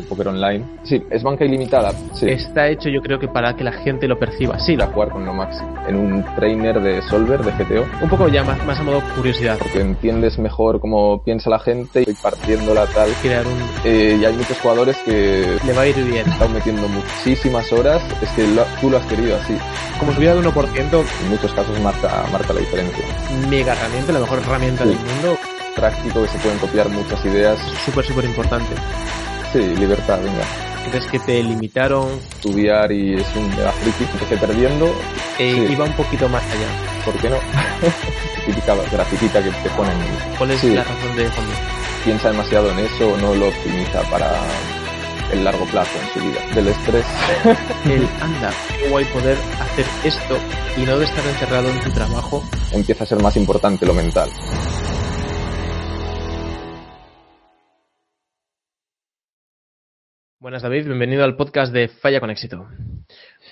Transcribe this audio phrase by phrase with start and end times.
[0.00, 0.64] al póker online.
[0.82, 1.92] Sí, es banca ilimitada.
[2.14, 2.28] Sí.
[2.28, 4.58] Está hecho yo creo que para que la gente lo perciba.
[4.58, 5.72] Sí, Para jugar con lo máximo.
[5.86, 7.86] En un trainer de Solver, de GTO.
[8.02, 9.58] un poco ya más, más a modo curiosidad.
[9.58, 13.10] Porque entiendes mejor cómo piensa la gente y partiéndola tal.
[13.22, 13.58] Crear un...
[13.84, 16.28] Eh, y hay muchos jugadores que Le va a ir bien.
[16.28, 18.02] están metiendo muchísimas horas.
[18.22, 19.56] Es que lo- tú lo has querido así.
[19.98, 23.04] Como subida de 1%, En muchos casos marca, marca la diferencia.
[23.48, 24.88] mega herramienta, la mejor herramienta Sí.
[24.90, 25.38] del mundo.
[25.76, 27.58] Práctico que se pueden copiar muchas ideas.
[27.84, 28.74] Súper, súper importante.
[29.52, 30.44] Sí, libertad, venga.
[30.90, 32.08] ¿Crees que te limitaron?
[32.30, 34.04] Estudiar y es un mega friki.
[34.12, 34.86] Empecé perdiendo.
[35.38, 35.72] Eh, Sí.
[35.72, 37.04] Iba un poquito más allá.
[37.04, 37.36] ¿Por qué no?
[38.46, 39.96] Típica grafiquita que te ponen.
[40.38, 40.74] ¿Cuál es Sí.
[40.74, 41.52] la razón de fondo?
[42.04, 44.30] Piensa demasiado en eso no lo optimiza para
[45.32, 46.40] el largo plazo en su vida.
[46.54, 47.04] Del estrés.
[47.84, 50.38] El anda, qué guay poder hacer esto
[50.76, 52.42] y no de estar encerrado en tu trabajo.
[52.72, 54.30] empieza a ser más importante lo mental.
[60.40, 62.66] Buenas David, bienvenido al podcast de Falla con éxito.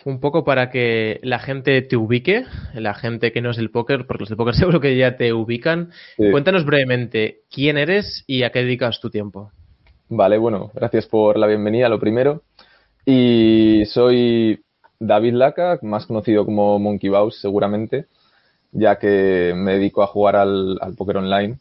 [0.06, 4.06] Un poco para que la gente te ubique, la gente que no es del póker,
[4.06, 5.91] porque los del póker seguro que ya te ubican.
[6.17, 6.30] Sí.
[6.30, 9.53] Cuéntanos brevemente quién eres y a qué dedicas tu tiempo.
[10.08, 12.41] Vale, bueno, gracias por la bienvenida, lo primero.
[13.05, 14.64] Y soy
[14.98, 18.06] David Laca, más conocido como Monkey Bows seguramente,
[18.73, 21.58] ya que me dedico a jugar al, al póker online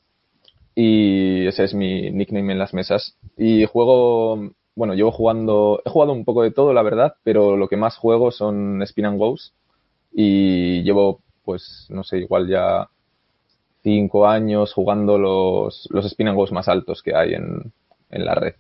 [0.73, 3.17] y ese es mi nickname en las mesas.
[3.35, 7.67] Y juego, bueno, llevo jugando, he jugado un poco de todo, la verdad, pero lo
[7.67, 9.51] que más juego son Spin and Goes
[10.13, 12.87] y llevo, pues, no sé, igual ya
[13.81, 17.73] cinco años jugando los, los Spin and Goes más altos que hay en,
[18.11, 18.53] en la red.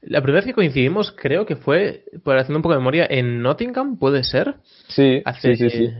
[0.00, 3.42] La primera vez que coincidimos creo que fue, por haciendo un poco de memoria, en
[3.42, 4.54] Nottingham, ¿puede ser?
[4.88, 5.92] Sí, Hace, sí, sí, sí.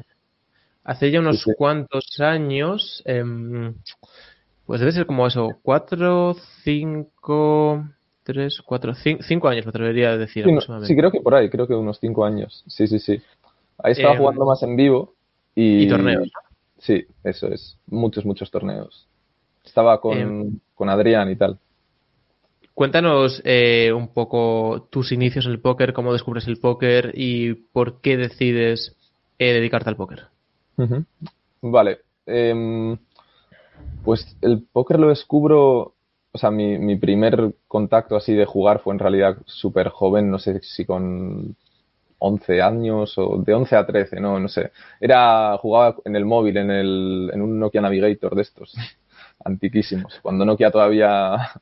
[0.85, 3.75] hace ya unos cuantos años, em,
[4.65, 6.35] pues debe ser como eso, cuatro,
[6.65, 7.85] cinco,
[8.33, 10.95] tres, cuatro, cinco, cinco años me atrevería a decir Sí, no- aproximadamente.
[10.95, 12.65] sí, creo que por ahí, creo que unos cinco años.
[12.67, 13.21] Sí, sí, sí.
[13.79, 15.15] Ahí estaba Eh, jugando más en vivo
[15.55, 15.85] y...
[15.85, 16.29] y torneos.
[16.79, 17.77] Sí, eso es.
[17.87, 19.07] Muchos, muchos torneos.
[19.65, 20.59] Estaba con, Em.
[20.75, 21.59] con Adrián y tal.
[22.75, 28.01] Cuéntanos eh, un poco tus inicios en el póker, cómo descubres el póker y por
[28.01, 28.97] qué decides
[29.39, 30.29] eh, dedicarte al póker.
[31.63, 31.99] Vale.
[32.27, 32.97] em,
[34.05, 35.95] pues el póker lo descubro,
[36.33, 40.39] o sea, mi, mi primer contacto así de jugar fue en realidad súper joven, no
[40.39, 41.57] sé si con
[42.19, 44.71] 11 años o de 11 a 13, no, no sé.
[45.01, 48.75] Era, jugaba en el móvil, en, el, en un Nokia Navigator de estos,
[49.45, 51.37] antiquísimos, cuando Nokia todavía...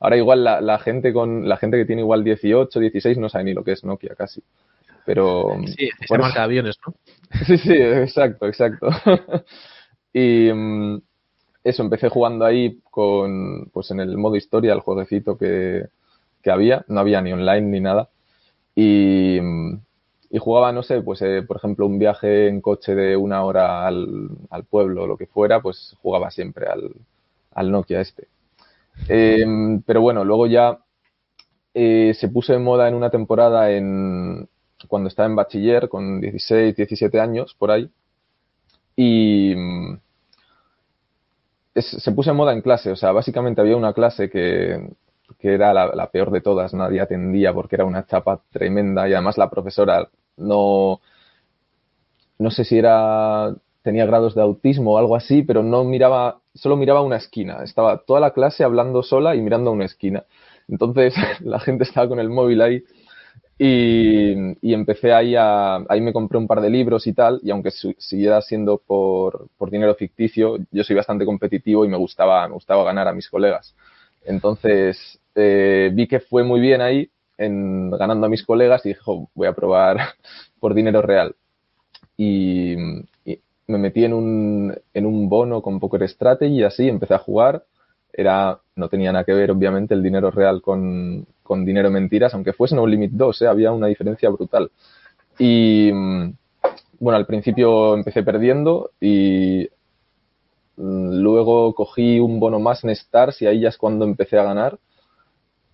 [0.00, 3.44] Ahora igual la, la gente con la gente que tiene igual 18, 16 no sabe
[3.44, 4.42] ni lo que es Nokia casi.
[5.04, 6.94] Pero Sí, se marca aviones, ¿no?
[7.46, 8.88] Sí, sí, exacto, exacto.
[10.12, 11.02] y mm,
[11.64, 15.86] eso, empecé jugando ahí con, pues en el modo historia, el jueguecito que,
[16.42, 18.10] que había, no había ni online ni nada.
[18.76, 19.38] Y,
[20.30, 23.86] y jugaba, no sé, pues eh, por ejemplo, un viaje en coche de una hora
[23.86, 26.90] al, al pueblo o lo que fuera, pues jugaba siempre al,
[27.52, 28.28] al Nokia este.
[29.08, 29.44] Eh,
[29.86, 30.78] pero bueno, luego ya
[31.72, 34.48] eh, se puso de moda en una temporada en,
[34.86, 37.88] cuando estaba en bachiller, con 16, 17 años, por ahí.
[38.96, 39.54] Y
[41.74, 44.90] se puso de moda en clase, o sea, básicamente había una clase que,
[45.38, 49.12] que era la, la peor de todas, nadie atendía porque era una chapa tremenda y
[49.12, 51.00] además la profesora no,
[52.38, 56.76] no sé si era, tenía grados de autismo o algo así, pero no miraba, solo
[56.76, 60.24] miraba una esquina, estaba toda la clase hablando sola y mirando a una esquina.
[60.68, 62.84] Entonces la gente estaba con el móvil ahí
[63.58, 64.34] y,
[64.68, 67.70] y empecé ahí a, ahí me compré un par de libros y tal, y aunque
[67.70, 72.54] su- siguiera siendo por, por dinero ficticio, yo soy bastante competitivo y me gustaba, me
[72.54, 73.74] gustaba ganar a mis colegas.
[74.24, 79.00] Entonces eh, vi que fue muy bien ahí, en, ganando a mis colegas, y dije,
[79.02, 79.98] "Jo, voy a probar
[80.60, 81.34] por dinero real.
[82.16, 82.74] Y,
[83.24, 87.18] y me metí en un, en un bono con Poker Strategy y así empecé a
[87.18, 87.64] jugar.
[88.12, 92.54] Era, no tenía nada que ver, obviamente, el dinero real con, con dinero mentiras, aunque
[92.54, 93.46] fuese No Limit 2, ¿eh?
[93.46, 94.70] había una diferencia brutal.
[95.38, 96.32] Y mm,
[96.98, 99.68] bueno, al principio empecé perdiendo y
[100.76, 104.44] mm, luego cogí un bono más en Stars y ahí ya es cuando empecé a
[104.44, 104.78] ganar.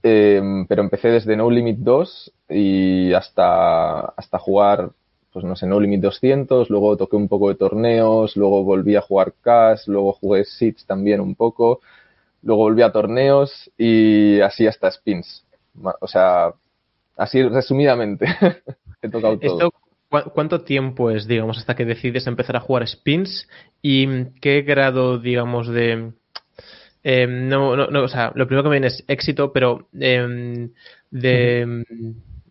[0.03, 4.91] Eh, pero empecé desde No Limit 2 y hasta, hasta jugar,
[5.33, 9.03] pues no sé, No Limit 200, luego toqué un poco de torneos, luego volví a
[9.03, 11.81] jugar Cash, luego jugué Seeds también un poco,
[12.43, 15.45] luego volví a torneos y así hasta Spins.
[16.01, 16.53] O sea,
[17.17, 18.27] así resumidamente,
[19.03, 19.53] he tocado todo.
[19.53, 19.73] Esto,
[20.09, 23.49] ¿cu- ¿Cuánto tiempo es, digamos, hasta que decides empezar a jugar spins?
[23.83, 26.13] ¿Y qué grado, digamos, de
[27.03, 30.71] em, no, no, no, o sea, lo primero que me viene es éxito, pero em,
[31.11, 31.85] de,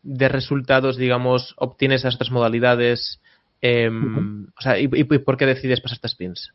[0.01, 3.21] de, resultados, digamos, obtienes esas otras modalidades.
[3.61, 6.51] Em, o sea, ¿y, por qué decides pasarte a spins?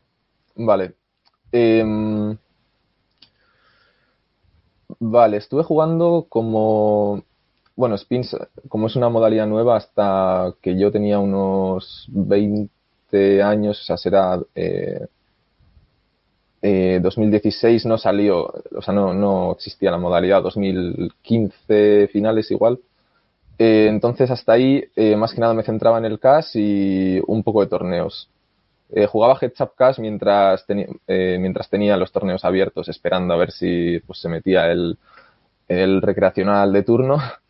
[0.55, 0.93] Vale.
[4.99, 7.23] Vale, estuve jugando como
[7.75, 8.35] bueno, spins,
[8.69, 14.37] como es una modalidad nueva, hasta que yo tenía unos 20 años, o sea, será
[16.61, 22.79] 2016 eh, eh, no salió, o sea, no, no existía la modalidad, 2015 finales igual.
[23.57, 24.83] Eh, entonces, hasta ahí,
[25.17, 28.29] más que nada me centraba en el cash y un poco de torneos.
[29.09, 30.65] Jugaba Heads Up Cash mientras,
[31.07, 34.97] mientras tenía los torneos abiertos, esperando a ver si pues, se metía el,
[35.67, 37.17] el recreacional de turno.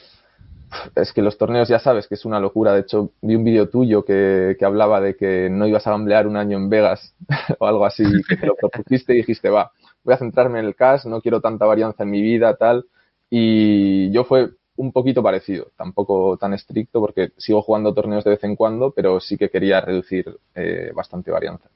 [0.94, 2.72] es que los torneos ya sabes que es una locura.
[2.72, 6.26] De hecho, vi un vídeo tuyo que, que, hablaba de que no ibas a gamblear
[6.26, 7.14] un año en Vegas
[7.58, 9.72] o algo así, que te lo propusiste y dijiste, va,
[10.04, 12.86] voy a centrarme en el cash, no quiero tanta varianza en mi vida, tal.
[13.30, 18.44] Y yo fue un poquito parecido, tampoco tan estricto porque sigo jugando torneos de vez
[18.44, 21.68] en cuando, pero sí que quería reducir eh, bastante varianza.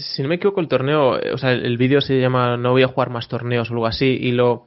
[0.00, 2.82] Si no me equivoco, el torneo, eh, o sea, el vídeo se llama No voy
[2.82, 4.66] a jugar más torneos o algo así, y lo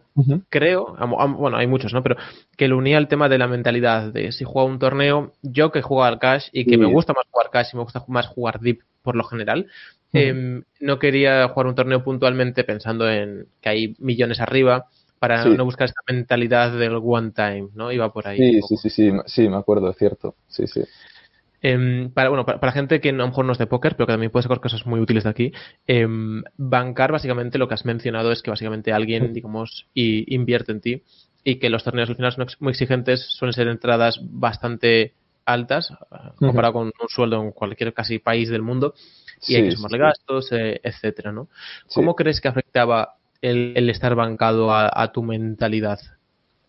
[0.49, 0.95] creo,
[1.37, 2.03] bueno, hay muchos, ¿no?
[2.03, 2.17] Pero
[2.57, 5.81] que lo unía al tema de la mentalidad de si juego un torneo, yo que
[5.81, 8.59] juego al cash y que me gusta más jugar cash y me gusta más jugar
[8.59, 9.67] deep por lo general,
[10.13, 14.87] em, no quería jugar un torneo puntualmente pensando en que hay millones arriba
[15.21, 17.91] para no buscar esta mentalidad del one time, ¿no?
[17.91, 18.37] Iba por ahí.
[18.37, 20.81] Sí, sí, sí, sí, sí, me acuerdo, es cierto, sí, sí.
[21.61, 24.13] Em, para, bueno, para, gente que a lo mejor no es de póker, pero que
[24.13, 25.51] también puede sacar cosas muy útiles de aquí,
[25.87, 30.81] em, bancar básicamente lo que has mencionado es que básicamente alguien, digamos, y invierte en
[30.81, 31.03] ti
[31.43, 35.13] y que los torneos al final son muy exigentes, suelen ser entradas bastante
[35.43, 35.91] altas
[36.37, 38.93] comparado con un sueldo en cualquier casi país del mundo
[39.47, 41.47] y hay que sumarle gastos, eh, etcétera, ¿no?
[41.93, 45.99] ¿Cómo crees que afectaba el, estar bancado a, tu mentalidad.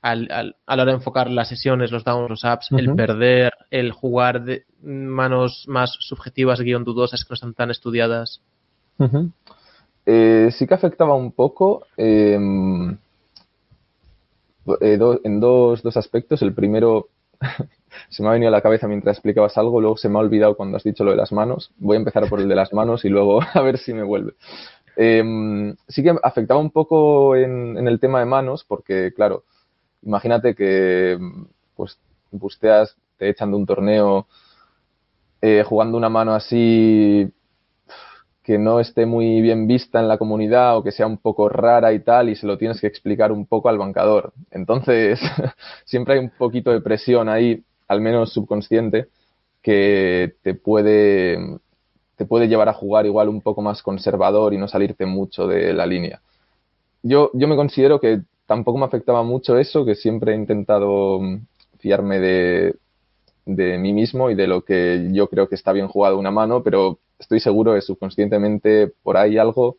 [0.03, 0.29] Al,
[0.67, 4.43] a la hora de enfocar las sesiones, los downs, los ups, el perder, el jugar
[4.43, 8.43] de manos más subjetivas, guion dudosas que no están tan estudiadas.
[10.05, 12.97] Eh, sí que afectaba un poco em,
[14.81, 16.43] eh, en dos, dos aspectos.
[16.43, 17.09] El primero
[18.09, 20.57] se me ha venido a la cabeza mientras explicabas algo, luego se me ha olvidado
[20.57, 21.71] cuando has dicho lo de las manos.
[21.79, 24.35] Voy a empezar por el de las manos y luego a ver si me vuelve.
[24.97, 29.45] Eh, sí que afectaba un poco en, el tema de manos, porque, claro,
[30.03, 31.19] imagínate que
[31.75, 31.99] pues
[32.31, 34.27] busteas, te echan de un torneo
[35.41, 37.33] eh, jugando una mano así
[38.43, 41.93] que no esté muy bien vista en la comunidad o que sea un poco rara
[41.93, 44.33] y tal y se lo tienes que explicar un poco al bancador.
[44.51, 45.21] Entonces,
[45.85, 49.07] siempre hay un poquito de presión ahí, al menos subconsciente,
[49.63, 51.39] que te puede
[52.17, 55.73] te puede llevar a jugar igual un poco más conservador y no salirte mucho de
[55.73, 56.21] la línea.
[57.03, 61.47] Yo, yo me considero que tampoco me afectaba mucho eso, que siempre he intentado mm,
[61.79, 62.77] fiarme de,
[63.47, 66.63] de mí mismo y de lo que yo creo que está bien jugado una mano,
[66.63, 69.77] pero estoy seguro que subconscientemente por ahí algo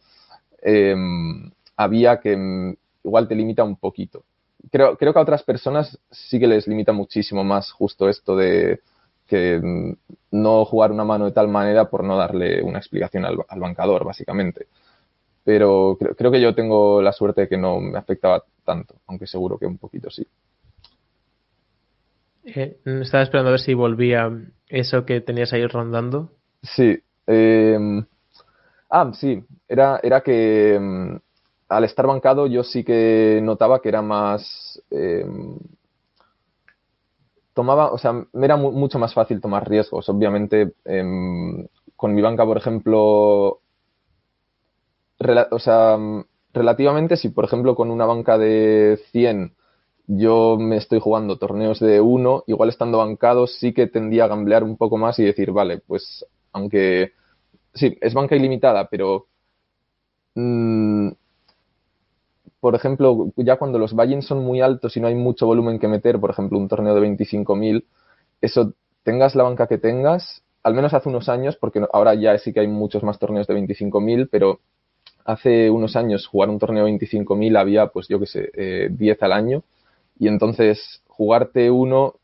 [0.61, 4.23] em, había que mm, igual te limita un poquito.
[4.71, 8.79] Creo, creo que a otras personas sí que les limita muchísimo más justo esto de,
[9.27, 9.95] que mm,
[10.31, 14.67] no jugar una mano de tal manera por no darle una explicación al, bancador, básicamente.
[15.43, 19.57] Pero creo, que yo tengo la suerte de que no me afectaba tanto, aunque seguro
[19.57, 20.25] que un poquito sí.
[22.45, 24.31] Eh, estaba esperando a ver si volvía
[24.69, 26.31] eso que tenías ahí rondando.
[26.61, 26.97] Sí.
[27.27, 28.05] Em,
[28.89, 29.43] ah, sí.
[29.67, 31.19] Era, era que em,
[31.67, 35.57] al estar bancado yo sí que notaba que era más em,
[37.53, 40.09] tomaba, o sea, me era mucho más fácil tomar riesgos.
[40.09, 40.73] Obviamente,
[41.95, 43.59] con mi banca, por ejemplo,
[45.51, 45.97] o sea,
[46.53, 49.55] relativamente, si por ejemplo con una banca de 100
[50.07, 54.63] yo me estoy jugando torneos de 1, igual estando bancado sí que tendía a gamblear
[54.63, 57.13] un poco más y decir, vale, pues aunque
[57.73, 59.27] sí, es banca ilimitada, pero
[60.35, 61.09] mm,
[62.59, 65.89] por ejemplo, ya cuando los buy son muy altos y no hay mucho volumen que
[65.89, 67.85] meter, por ejemplo, un torneo de 25.000,
[68.39, 72.53] eso, tengas la banca que tengas, al menos hace unos años, porque ahora ya sí
[72.53, 74.61] que hay muchos más torneos de 25.000, pero
[75.25, 79.21] hace unos años jugar un torneo de 25.000 había, pues yo qué sé, eh, 10
[79.23, 79.63] al año,
[80.19, 82.15] y entonces jugarte uno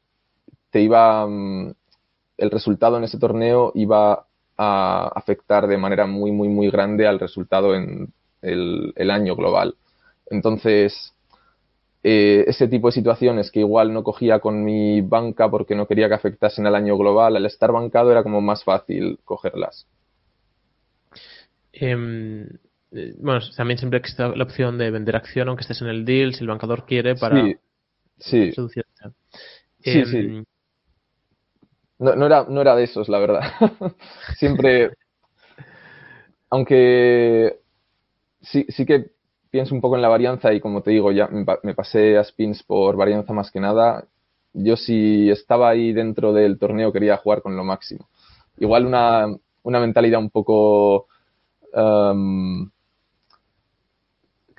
[0.71, 1.73] te iba, mm,
[2.37, 4.25] el resultado en ese torneo iba
[4.57, 9.75] a afectar de manera muy, muy, muy grande al resultado en el, año global.
[10.29, 11.13] Entonces,
[12.03, 16.07] eh, ese tipo de situaciones que igual no cogía con mi banca porque no quería
[16.07, 19.87] que afectasen al año global, al estar bancado era como más fácil cogerlas.
[21.71, 22.49] Em,
[22.91, 26.33] eh, bueno, también siempre existe la opción de vender acción aunque estés en el deal,
[26.33, 27.55] si el bancador quiere, para sí,
[28.17, 28.51] sí.
[29.81, 30.17] Sí, sí.
[30.17, 30.45] Em,
[31.99, 33.41] no, no, era, no era de esos, la verdad.
[34.37, 34.91] Siempre,
[36.49, 37.59] aunque
[38.41, 39.11] sí, sí que
[39.49, 42.63] pienso un poco en la varianza y como te digo, ya me pasé a spins
[42.63, 44.05] por varianza más que nada.
[44.53, 48.09] Yo si estaba ahí dentro del torneo quería jugar con lo máximo.
[48.57, 49.27] Igual una,
[49.63, 51.07] una mentalidad un poco
[51.73, 52.69] um,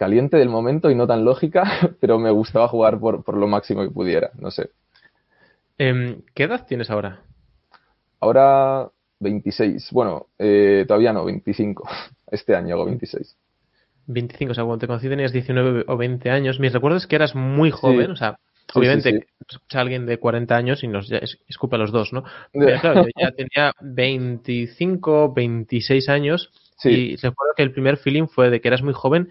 [0.00, 1.62] caliente del momento y no tan lógica,
[2.00, 4.70] pero me gustaba jugar por, por lo máximo que pudiera, no sé.
[5.76, 7.20] Em, ¿Qué edad tienes ahora?
[8.18, 8.88] Ahora
[9.18, 9.90] 26.
[9.92, 11.86] Bueno, eh, todavía no, 25.
[12.30, 13.36] Este año hago 26.
[14.06, 16.60] 25, o sea, cuando te conocí tenías 19 o 20 años.
[16.60, 18.38] Mis recuerdos es que eras muy joven, o sea,
[18.72, 21.10] obviamente escucha alguien de 40 años y nos
[21.48, 22.22] escupe a los dos, ¿no?
[22.52, 26.50] Pero claro, yo ya tenía 25, 26 años
[26.84, 29.28] y recuerdo que el primer feeling fue de que eras muy joven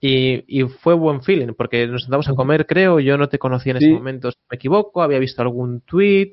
[0.00, 3.72] y, y, fue buen feeling, porque nos sentamos a comer, creo, yo no te conocía
[3.72, 6.32] en ese momento, si me equivoco, había visto algún tweet,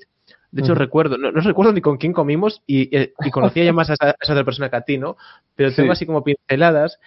[0.56, 3.96] de hecho, recuerdo, no, recuerdo ni con quién comimos y, eh, conocía ya más a
[3.96, 5.18] esa, otra persona que a ti, ¿no?
[5.54, 6.98] Pero tengo así como pinceladas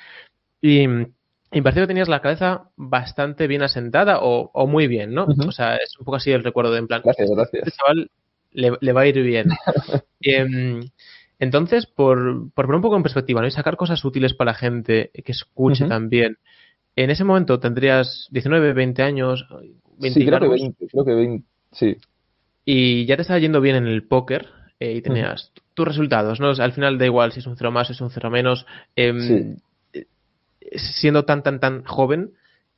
[0.60, 5.26] y, me pareció que tenías la cabeza bastante bien asentada o, muy bien, ¿no?
[5.46, 7.00] O sea, es un poco así el recuerdo de en plan.
[7.02, 7.68] Gracias, gracias.
[7.68, 8.10] Este chaval
[8.50, 9.48] le, va a ir bien.
[10.20, 10.80] Em,
[11.38, 13.46] entonces, por, por, poner un poco en perspectiva, ¿no?
[13.46, 16.38] Y sacar cosas útiles para la gente que escuche también.
[16.96, 19.46] En ese momento tendrías 19, 20 años,
[19.98, 21.96] 20 sí, creo que 20, creo que 20, sí
[22.70, 24.46] y ya te estaba yendo bien en el póker
[24.78, 26.50] eh, y tenías tus resultados, ¿no?
[26.50, 28.66] al final da igual si es un cero más, si es un cero menos.
[28.94, 29.56] Em,
[29.94, 30.04] eh,
[30.76, 32.32] siendo tan, tan, tan joven,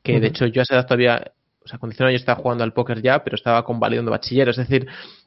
[0.05, 1.33] que de hecho yo a esa edad todavía,
[1.65, 4.51] o sea, con 19 años estaba jugando al póker ya, pero estaba convalidando bachiller.
[4.51, 4.87] Es decir,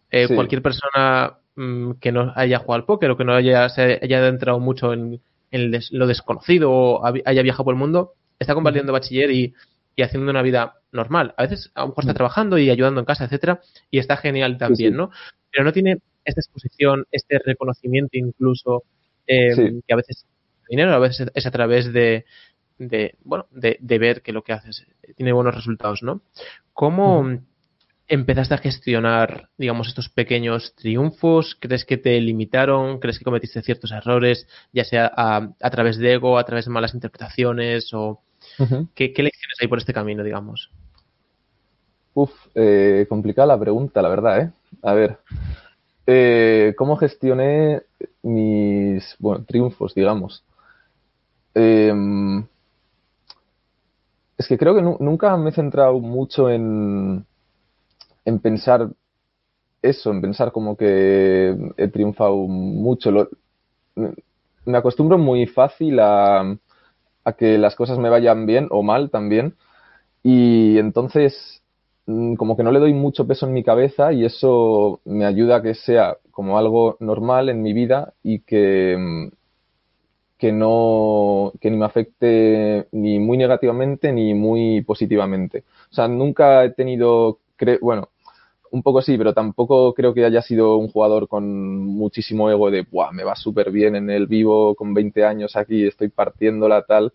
[0.10, 4.00] eh, cualquier persona mm, que no haya jugado al póker o que no haya, se
[4.02, 5.22] haya adentrado mucho en,
[5.92, 9.54] lo desconocido o haya viajado por el mundo, está convalidando bachiller y
[9.96, 11.34] y haciendo una vida normal.
[11.38, 14.58] A veces a lo mejor está trabajando y ayudando en casa, etcétera, y está genial
[14.58, 15.12] también, ¿no?
[15.52, 18.84] Pero no tiene esta exposición, este reconocimiento incluso,
[19.28, 20.26] eh, que a veces
[20.70, 22.26] dinero, a veces es a través de,
[22.78, 26.22] de bueno, de, ver que lo que haces tiene buenos resultados, ¿no?
[26.74, 27.40] ¿Cómo
[28.08, 31.58] empezaste a gestionar, digamos, estos pequeños triunfos?
[31.60, 33.00] ¿Crees que te limitaron?
[33.00, 36.72] ¿Crees que cometiste ciertos errores, ya sea a, a través de ego, a través de
[36.72, 38.22] malas interpretaciones o
[38.94, 40.72] ¿Qué, lecciones hay por este camino, digamos?
[42.14, 44.52] Uf, eh, complicada la pregunta, la verdad, ¿eh?
[44.84, 45.20] A ver,
[46.06, 47.84] eh, ¿cómo gestioné
[48.22, 50.44] mis bueno, triunfos, digamos?
[51.56, 52.46] Em,
[54.38, 57.26] es que creo que nunca me he centrado mucho en,
[58.26, 58.90] en pensar
[59.82, 63.30] eso, en pensar como que he triunfado mucho.
[64.66, 66.58] me acostumbro muy fácil a,
[67.26, 69.56] a que las cosas me vayan bien o mal también.
[70.24, 71.64] Y entonces,
[72.08, 75.58] mm, como que no le doy mucho peso en mi cabeza y eso me ayuda
[75.58, 79.30] a que sea como algo normal en mi vida y que, mm,
[80.38, 85.64] que no, que ni me afecte ni muy negativamente ni muy positivamente.
[85.92, 87.40] O sea, nunca he tenido,
[87.82, 88.10] bueno,
[88.74, 91.46] un poco sí, pero tampoco creo que haya sido un jugador con
[91.86, 95.86] muchísimo ego de, Buah, me va súper bien en el vivo con 20 años aquí,
[95.86, 97.14] estoy partiéndola tal.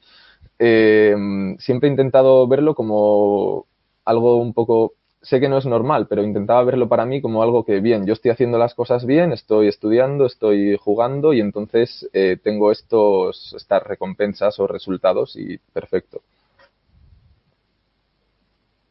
[0.56, 1.16] Eh,
[1.58, 3.66] siempre he intentado verlo como
[4.04, 7.64] algo un poco, sé que no es normal, pero intentaba verlo para mí como algo
[7.64, 12.38] que, bien, yo estoy haciendo las cosas bien, estoy estudiando, estoy jugando y entonces eh,
[12.40, 16.20] tengo estos, estas recompensas o resultados y perfecto.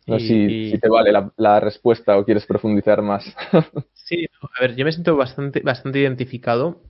[0.07, 3.25] No sé si, te vale la, respuesta o quieres profundizar más.
[3.93, 6.81] sí, a ver, yo me siento bastante, bastante identificado.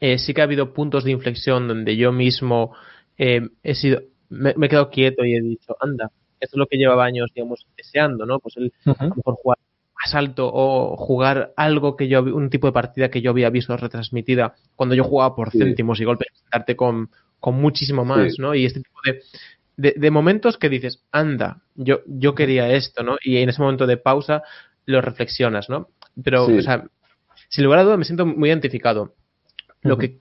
[0.00, 2.74] Eh, sí que ha habido puntos de inflexión donde yo mismo
[3.16, 6.76] eh, he sido, me, he quedado quieto y he dicho, anda, esto es lo que
[6.76, 8.38] llevaba años, digamos, deseando, ¿no?
[8.38, 9.58] Pues el, a lo mejor jugar
[9.94, 13.76] más alto o jugar algo que yo, un tipo de partida que yo había visto
[13.76, 17.10] retransmitida cuando yo jugaba por céntimos y golpes, darte con,
[17.40, 18.54] con muchísimo más, ¿no?
[18.54, 19.22] Y este tipo de,
[19.78, 23.16] de, momentos que dices, anda, yo, yo quería esto, ¿no?
[23.22, 24.42] Y en ese momento de pausa
[24.86, 25.88] lo reflexionas, ¿no?
[26.22, 26.84] Pero, o sea,
[27.48, 29.14] sin lugar a dudas me siento muy identificado.
[29.82, 30.18] Lo que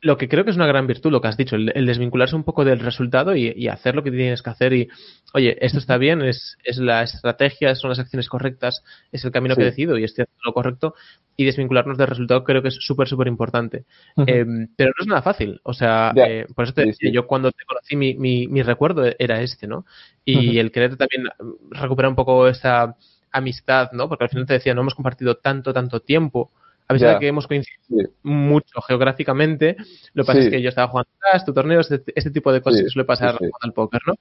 [0.00, 2.44] lo que creo que es una gran virtud, lo que has dicho, el, desvincularse un
[2.44, 4.88] poco del resultado y, hacer lo que tienes que hacer y,
[5.34, 9.56] oye, esto está bien, es, es la estrategia, son las acciones correctas, es el camino
[9.56, 10.94] que he decidido y estoy haciendo lo correcto.
[11.36, 13.84] Y desvincularnos del resultado creo que es súper, súper importante.
[14.26, 17.52] Em, pero no es nada fácil, o sea, eh, por eso te decía, yo cuando
[17.52, 19.84] te conocí mi, mi, mi recuerdo era este, ¿no?
[20.24, 21.24] Y el querer también
[21.70, 22.96] recuperar un poco esta
[23.30, 24.08] amistad, ¿no?
[24.08, 26.52] Porque al final te decía, no hemos compartido tanto, tanto tiempo
[26.88, 29.76] a pesar de que hemos coincidido mucho geográficamente,
[30.14, 31.10] lo que pasa es que yo estaba jugando
[31.44, 34.14] tu torneos, este, este, tipo de cosas que suele pasar al póker, ¿no?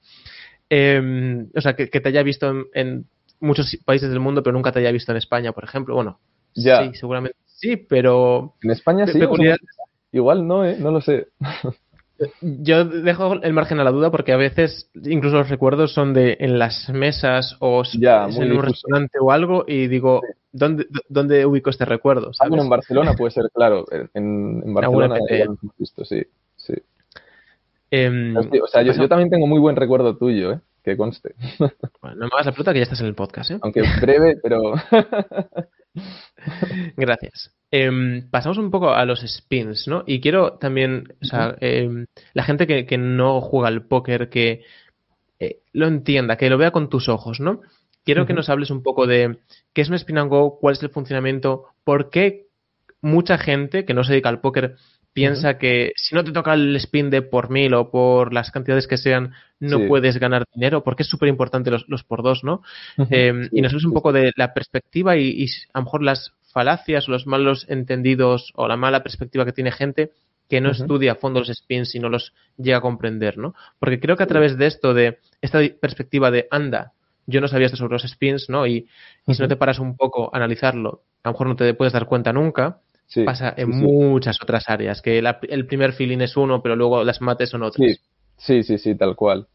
[0.69, 3.05] Em, o sea, que, te haya visto en,
[3.39, 5.95] muchos países del mundo, pero nunca te haya visto en España, por ejemplo.
[5.95, 6.19] Bueno,
[6.53, 8.55] sí, seguramente sí, pero...
[8.61, 9.19] En España sí.
[10.11, 10.77] igual no, ¿eh?
[10.79, 11.27] No lo sé.
[12.41, 16.37] Yo dejo el margen a la duda porque a veces incluso los recuerdos son de
[16.39, 20.21] en las mesas o en un restaurante o algo y digo,
[20.51, 22.31] ¿dónde, ¿dónde ubico este recuerdo?
[22.39, 23.85] Ah, en Barcelona puede ser, claro.
[23.91, 26.23] En, en Barcelona hemos visto, sí.
[26.55, 26.73] sí.
[27.89, 30.59] Em, o sea, yo, también tengo muy buen recuerdo tuyo, ¿eh?
[30.83, 31.35] Que conste.
[32.01, 33.59] Bueno, no me hagas la pelota que ya estás en el podcast, ¿eh?
[33.61, 34.73] Aunque breve, pero...
[36.97, 37.51] Gracias.
[37.71, 40.03] Em, pasamos un poco a los spins, ¿no?
[40.07, 44.63] Y quiero también, o sea, em, la gente que, no juega al póker, que
[45.39, 47.61] eh, lo entienda, que lo vea con tus ojos, ¿no?
[48.05, 49.39] Quiero que nos hables un poco de
[49.73, 52.47] qué es un spin and go, cuál es el funcionamiento, por qué
[53.01, 54.75] mucha gente que no se dedica al póker
[55.17, 58.85] piensa que si no te toca el spin de por mil o por las cantidades
[58.85, 62.61] que sean, no puedes ganar dinero, porque es súper importante los, los, por dos, ¿no?
[63.09, 66.33] Em, y nos hables un poco de la perspectiva y, y, a lo mejor las
[66.53, 70.11] falacias o los malos entendidos o la mala perspectiva que tiene gente
[70.47, 73.55] que no estudia a fondo los spins y no los llega a comprender, ¿no?
[73.79, 76.93] Porque creo que a través de esto, de esta perspectiva de anda,
[77.25, 78.67] yo no sabía esto sobre los spins, ¿no?
[78.67, 78.87] Y,
[79.27, 82.05] si no te paras un poco a analizarlo, a lo mejor no te puedes dar
[82.05, 82.79] cuenta nunca.
[83.25, 87.49] Pasa en muchas otras áreas, que el primer feeling es uno, pero luego las mates
[87.49, 87.99] son otras.
[88.37, 89.47] Sí, sí, sí, tal cual.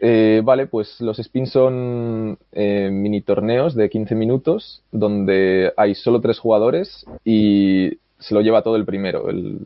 [0.00, 6.20] Eh, vale, pues los spins son eh, mini torneos de 15 minutos donde hay solo
[6.20, 9.30] tres jugadores y se lo lleva todo el primero.
[9.30, 9.60] El,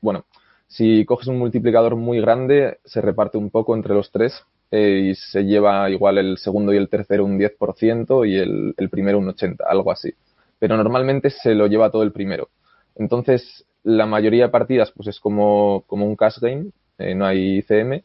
[0.00, 0.24] bueno,
[0.66, 5.14] si coges un multiplicador muy grande, se reparte un poco entre los tres eh, y
[5.14, 9.28] se lleva igual el segundo y el tercero un 10% y el, el primero un
[9.28, 10.12] 80%, algo así.
[10.58, 12.48] Pero normalmente se lo lleva todo el primero.
[12.96, 16.66] Entonces, la mayoría de partidas pues es como, como un cash game,
[16.98, 18.02] no hay ICM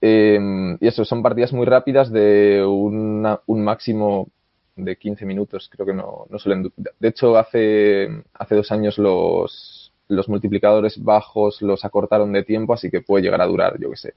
[0.00, 4.28] Em, y eso, son partidas muy rápidas de un máximo
[4.76, 6.72] de 15 minutos, creo que no, no suelen.
[6.76, 12.90] De hecho, hace, hace dos años los, los multiplicadores bajos los acortaron de tiempo, así
[12.90, 14.14] que puede llegar a durar, yo que sé.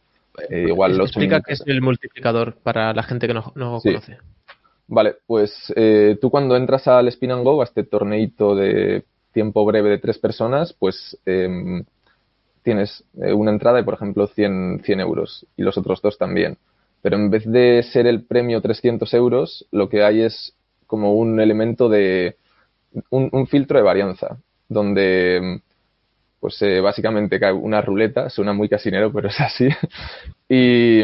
[0.49, 4.17] Eh, igual los Explica qué es el multiplicador para la gente que no, no conoce.
[4.87, 9.65] Vale, pues eh, tú cuando entras al Spin and Go, a este torneito de tiempo
[9.65, 11.83] breve de tres personas, pues eh,
[12.63, 16.57] tienes una entrada de, por ejemplo, 100, 100 euros y los otros dos también.
[17.01, 20.53] Pero en vez de ser el premio 300 euros, lo que hay es
[20.85, 22.35] como un elemento de
[23.09, 25.61] un, filtro de varianza, donde
[26.39, 29.69] pues eh, básicamente cae una ruleta, suena muy casinero, pero es así,
[30.49, 31.01] y,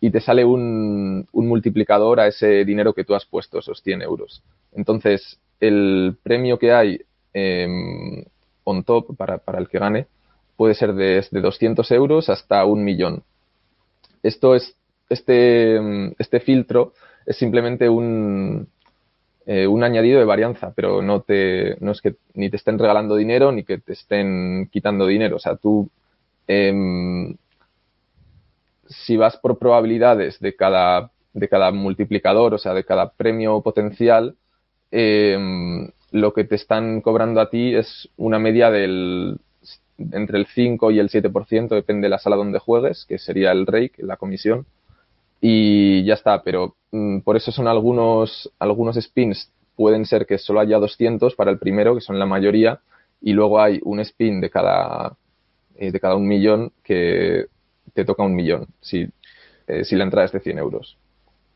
[0.00, 4.02] y, te sale un, un, multiplicador a ese dinero que tú has puesto, esos 100
[4.02, 4.42] euros.
[4.72, 7.00] Entonces, el premio que hay
[7.34, 8.24] eh,
[8.64, 10.06] on top para, para el que gane
[10.56, 13.22] puede ser desde 200 euros hasta un millón.
[14.22, 14.76] Esto es,
[15.08, 15.78] este,
[16.18, 16.92] este filtro
[17.26, 18.68] es simplemente un,
[19.46, 23.16] eh, un añadido de varianza, pero no, te, no es que ni te estén regalando
[23.16, 25.36] dinero ni que te estén quitando dinero.
[25.36, 25.90] O sea, tú,
[26.46, 27.36] em,
[28.86, 34.36] si vas por probabilidades de cada, de cada multiplicador, o sea, de cada premio potencial,
[34.96, 39.40] em, lo que te están cobrando a ti es una media del,
[39.98, 43.66] entre el 5 y el 7%, depende de la sala donde juegues, que sería el
[43.66, 44.66] rake, la comisión.
[45.40, 50.60] Y ya está, pero mm, por eso son algunos, algunos spins, pueden ser que solo
[50.60, 52.80] haya 200 para el primero, que son la mayoría,
[53.20, 55.16] y luego hay un spin de cada,
[55.76, 57.46] eh, de cada un millón que
[57.94, 59.08] te toca un millón, si,
[59.66, 60.96] eh, si la entrada es de 100 euros.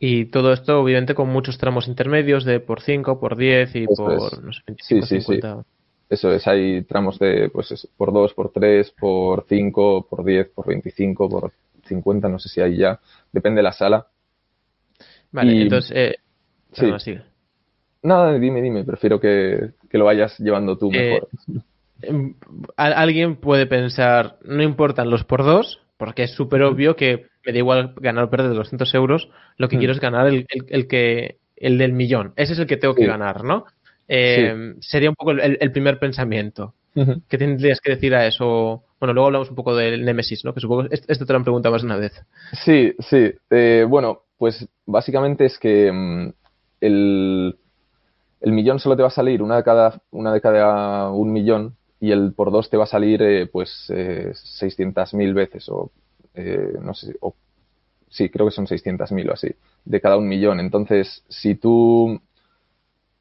[0.01, 4.45] Y todo esto, obviamente, con muchos tramos intermedios de por 5, por 10 y por,
[4.45, 5.65] no sé, 25, sí, 50.
[6.09, 10.67] Eso es, hay tramos de, pues, por 2, por 3, por 5, por 10, por
[10.67, 11.53] 25, por
[11.85, 13.01] 50, no sé si hay ya,
[13.33, 14.07] depende de la sala.
[15.33, 16.17] Vale, entonces, eh,
[16.73, 17.19] sí.
[18.03, 21.29] Nada, dime, dime, prefiero que, lo vayas llevando tú eh, mejor.
[22.01, 22.35] Em,
[22.77, 27.59] alguien puede pensar, no importan los por dos, Porque es súper obvio que me da
[27.59, 29.79] igual ganar o perder 200 euros, lo que hmm.
[29.79, 30.47] quiero es ganar el,
[30.89, 32.33] que, el del millón.
[32.37, 33.67] Ese es el que tengo que ganar, ¿no?
[34.09, 36.75] Eh, sería un poco el, primer pensamiento.
[37.29, 38.83] ¿Qué tendrías que decir a eso?
[38.99, 40.53] Bueno, luego hablamos un poco del Nemesis, ¿no?
[40.53, 42.21] Que supongo que esto te lo han preguntado más de una vez.
[42.65, 43.31] Sí, sí.
[43.51, 46.33] Eh, bueno, pues básicamente es que mm,
[46.81, 47.57] el,
[48.41, 51.77] el, millón solo te va a salir una de cada, una de cada un millón
[52.01, 55.91] y el por dos te va a salir eh, pues eh, 600.000 veces o
[56.81, 57.35] no sé, o,
[58.11, 59.49] sí, creo que son 600.000 o así,
[59.85, 60.61] de cada un millón.
[60.61, 62.21] Entonces, si tú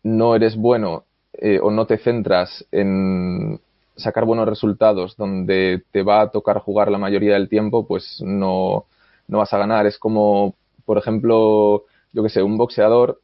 [0.04, 3.60] no eres bueno eh, o no te centras en
[3.96, 8.86] sacar buenos resultados donde te va a tocar jugar la mayoría del tiempo, pues no,
[9.28, 9.86] no vas a ganar.
[9.88, 13.22] Es como, por ejemplo, yo que sé, un boxeador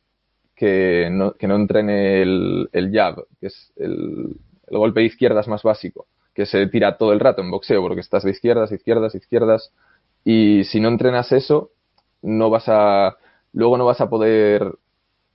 [0.55, 4.35] que no, que no entrene el, el jab, que es el,
[4.73, 8.01] el golpe de izquierdas más básico, que se tira todo el rato en boxeo, porque
[8.01, 9.71] estás de izquierdas, izquierdas, izquierdas,
[10.25, 11.71] y si no entrenas eso,
[12.21, 13.17] no vas a,
[13.51, 14.73] luego no vas a poder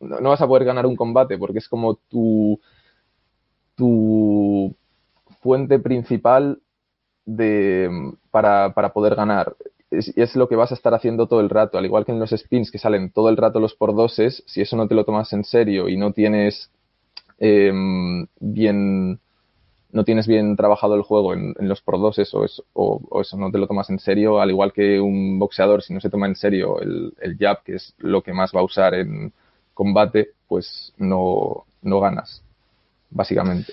[0.01, 2.61] no vas a poder ganar un combate porque es como tu,
[3.74, 4.74] tu
[5.40, 6.61] fuente principal
[7.24, 7.90] de,
[8.31, 9.57] para, para poder ganar.
[9.90, 12.20] Es, es, lo que vas a estar haciendo todo el rato, al igual que en
[12.20, 15.05] los spins que salen todo el rato los por doses, si eso no te lo
[15.05, 16.70] tomas en serio y no tienes
[17.38, 19.20] em, bien
[19.90, 23.51] no tienes bien trabajado el juego en, los por doses o eso, o, eso no
[23.51, 26.37] te lo tomas en serio, al igual que un boxeador, si no se toma en
[26.37, 29.33] serio el, el jab, que es lo que más va a usar en,
[29.79, 32.42] combate, pues no, no ganas,
[33.11, 33.72] básicamente.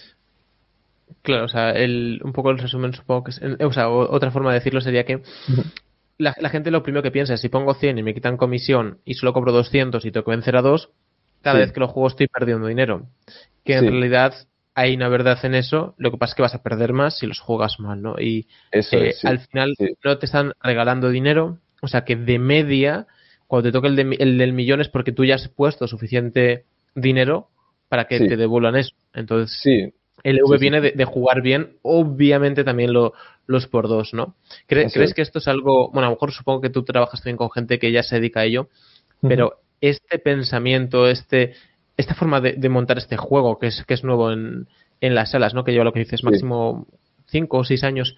[1.24, 4.52] Claro, o sea, el, un poco el resumen supongo que es, o sea, otra forma
[4.52, 5.24] de decirlo sería que
[6.20, 9.16] la, gente lo primero que piensa es si pongo 100 y me quitan comisión y
[9.16, 10.92] solo cobro 200 y tengo que vencer a dos,
[11.42, 13.08] cada vez que lo juego estoy perdiendo dinero.
[13.64, 14.36] Que en realidad
[14.76, 17.26] hay una verdad en eso, lo que pasa es que vas a perder más si
[17.26, 18.16] los juegas mal, ¿no?
[18.20, 23.08] Y eh, al final no te están regalando dinero, o sea que de media
[23.48, 27.48] cuando te toque el, del millón es porque tú ya has puesto suficiente dinero
[27.88, 28.94] para que te devuelvan eso.
[29.14, 29.94] Entonces, sí.
[30.24, 33.14] el V viene de, jugar bien, obviamente también lo,
[33.48, 34.36] los por dos, ¿no?
[34.68, 37.52] ¿Crees que esto es algo, bueno, a lo mejor supongo que tú trabajas también con
[37.52, 38.70] gente que ya se dedica a ello,
[39.22, 41.54] pero este pensamiento, este,
[41.98, 44.68] esta forma de, montar este juego que es, que es nuevo en,
[45.02, 45.64] en las salas, ¿no?
[45.64, 46.88] Que lleva lo que dices, máximo
[47.28, 48.16] cinco o seis años,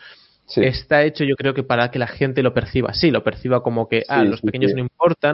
[0.55, 2.93] está hecho yo creo que para que la gente lo perciba.
[2.93, 5.33] Sí, lo perciba como que, ah, los pequeños no importan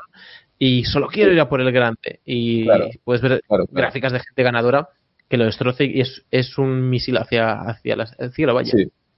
[0.58, 2.20] y solo quiero ir a por el grande.
[2.26, 2.68] Y
[3.04, 4.90] puedes ver gráficas de gente ganadora
[5.30, 8.72] que lo destroce y es, es un misil hacia, hacia el cielo, vaya.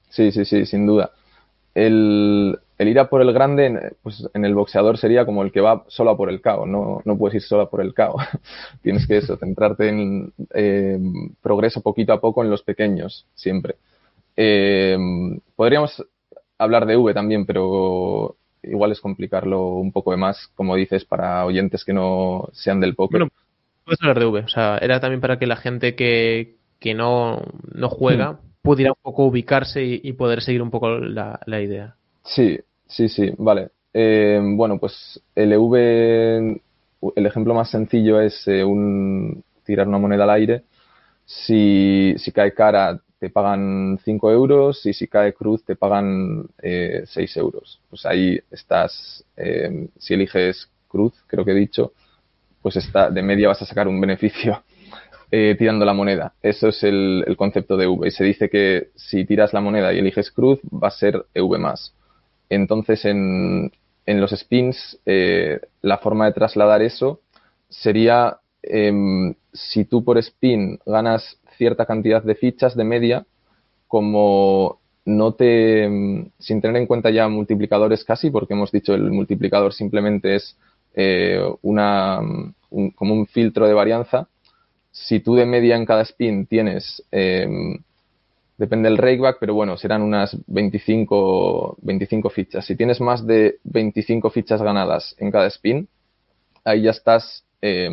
[0.10, 1.12] Sí, sí, sí, sin duda.
[1.74, 5.62] El, el, ir a por el grande, pues en el boxeador sería como el que
[5.62, 8.16] va solo a por el cao, no, no puedes ir solo a por el cao.
[8.82, 11.00] Tienes que eso, centrarte en eh,
[11.42, 13.76] progreso poquito a poco en los pequeños, siempre.
[14.38, 14.98] Eh,
[15.56, 16.04] podríamos
[16.58, 21.46] hablar de V también, pero igual es complicarlo un poco de más, como dices, para
[21.46, 23.22] oyentes que no sean del póker.
[23.22, 23.34] Bueno,
[23.84, 24.40] puedes hablar de V.
[24.42, 27.42] O sea, era también para que la gente que, que no,
[27.74, 28.40] no juega hmm.
[28.62, 31.96] pudiera un poco ubicarse y, poder seguir un poco la, la, idea.
[32.26, 33.70] Sí, sí, sí, vale.
[33.94, 36.62] Eh, bueno, pues el V,
[37.16, 40.64] el ejemplo más sencillo es eh, un, tirar una moneda al aire.
[41.26, 47.04] Si, si cae cara, te pagan 5 euros y si cae cruz te pagan eh,
[47.06, 47.82] 6 euros.
[47.90, 51.94] Pues ahí estás, eh, si eliges cruz, creo que he dicho,
[52.62, 54.64] pues está, de media vas a sacar un beneficio
[55.32, 56.34] eh, tirando la moneda.
[56.42, 58.08] Eso es el, el, concepto de V.
[58.08, 61.60] Y se dice que si tiras la moneda y eliges cruz, va a ser EV
[61.60, 61.94] más.
[62.50, 63.72] Entonces, en,
[64.06, 67.22] en los spins, eh, la forma de trasladar eso
[67.70, 73.26] sería em, si tú por spin ganas cierta cantidad de fichas de media,
[73.88, 75.86] como no te,
[76.40, 80.58] sin tener en cuenta ya multiplicadores casi, porque hemos dicho el multiplicador simplemente es
[80.96, 82.20] eh, una,
[82.96, 84.28] como un filtro de varianza.
[84.92, 87.48] Si tú de media en cada spin tienes, eh,
[88.58, 92.66] depende del rakeback, pero bueno, serán unas 25, 25 fichas.
[92.66, 95.88] Si tienes más de 25 fichas ganadas en cada spin,
[96.64, 97.90] ahí ya estás, eh,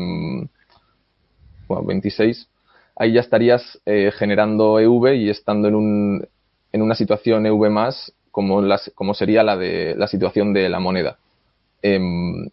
[1.66, 2.48] bueno, 26,
[2.96, 6.28] ahí ya estarías eh, generando EV y estando en, un,
[6.72, 10.80] en una situación EV más como, las, como sería la de la situación de la
[10.80, 11.18] moneda.
[11.82, 12.48] Em,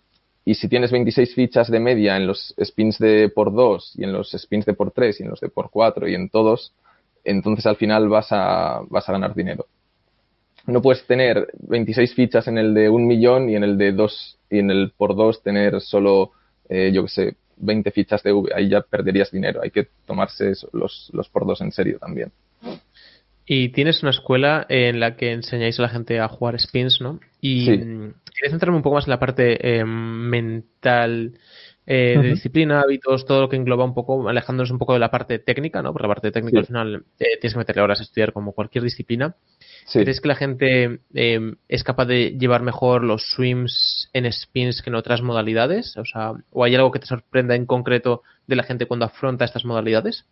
[0.46, 4.14] y si tienes 26 fichas de media en los spins de por 2 y en
[4.14, 6.74] los spins de por 3 y en los de por 4 y en todos,
[7.24, 9.66] entonces al final vas a, vas a ganar dinero.
[10.68, 14.38] No puedes tener 26 fichas en el de un millón y en el de 2
[14.52, 16.32] y en el por 2 tener solo,
[16.68, 19.62] eh, yo que sé, 20 fichas de V, ahí ya perderías dinero.
[19.64, 22.32] Hay que tomarse los, los por dos en serio también.
[23.46, 27.20] Y tienes una escuela en la que enseñáis a la gente a jugar spins, ¿no?
[27.42, 27.78] Y Sí.
[27.78, 31.34] mm, quería centrarme un poco más en la parte eh, mental
[31.86, 35.10] eh, de disciplina, hábitos, todo lo que engloba un poco, alejándonos un poco de la
[35.10, 35.92] parte técnica, ¿no?
[35.92, 36.60] Porque la parte técnica Sí.
[36.60, 39.36] al final eh, tienes que meterle horas a estudiar como cualquier disciplina.
[39.86, 40.00] Sí.
[40.02, 44.92] ¿Crees que la gente eh, es capaz de llevar mejor los swims en spins que
[44.92, 45.98] en otras modalidades?
[45.98, 49.46] O sea, ¿o hay algo que te sorprenda en concreto de la gente cuando afronta
[49.46, 50.26] estas modalidades?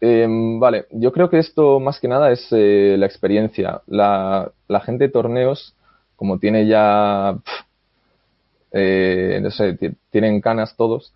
[0.00, 3.82] Em, vale, yo creo que esto más que nada es eh, la experiencia.
[3.88, 5.74] La, la gente de torneos,
[6.14, 7.36] como tiene ya,
[8.72, 11.14] eh, no sé, ti- tienen canas todos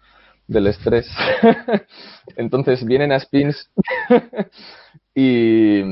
[0.49, 1.09] del estrés,
[2.37, 3.71] entonces vienen a spins
[5.15, 5.83] y,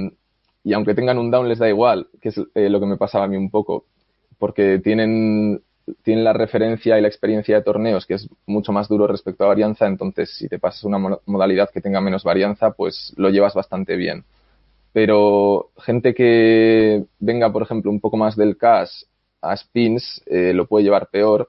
[0.64, 3.24] y aunque tengan un down les da igual, que es eh, lo que me pasaba
[3.24, 3.84] a mí un poco,
[4.38, 5.62] porque tienen,
[6.02, 9.48] tienen la referencia y la experiencia de torneos, que es mucho más duro respecto a
[9.48, 13.54] varianza, entonces si te pasas una mo- modalidad que tenga menos varianza, pues lo llevas
[13.54, 14.24] bastante bien.
[14.92, 19.04] Pero gente que venga, por ejemplo, un poco más del cash
[19.42, 21.48] a spins, eh, lo puede llevar peor.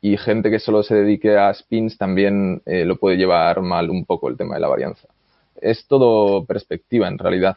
[0.00, 4.04] Y gente que solo se dedique a spins también eh, lo puede llevar mal un
[4.04, 5.08] poco el tema de la varianza.
[5.60, 7.56] Es todo perspectiva en realidad.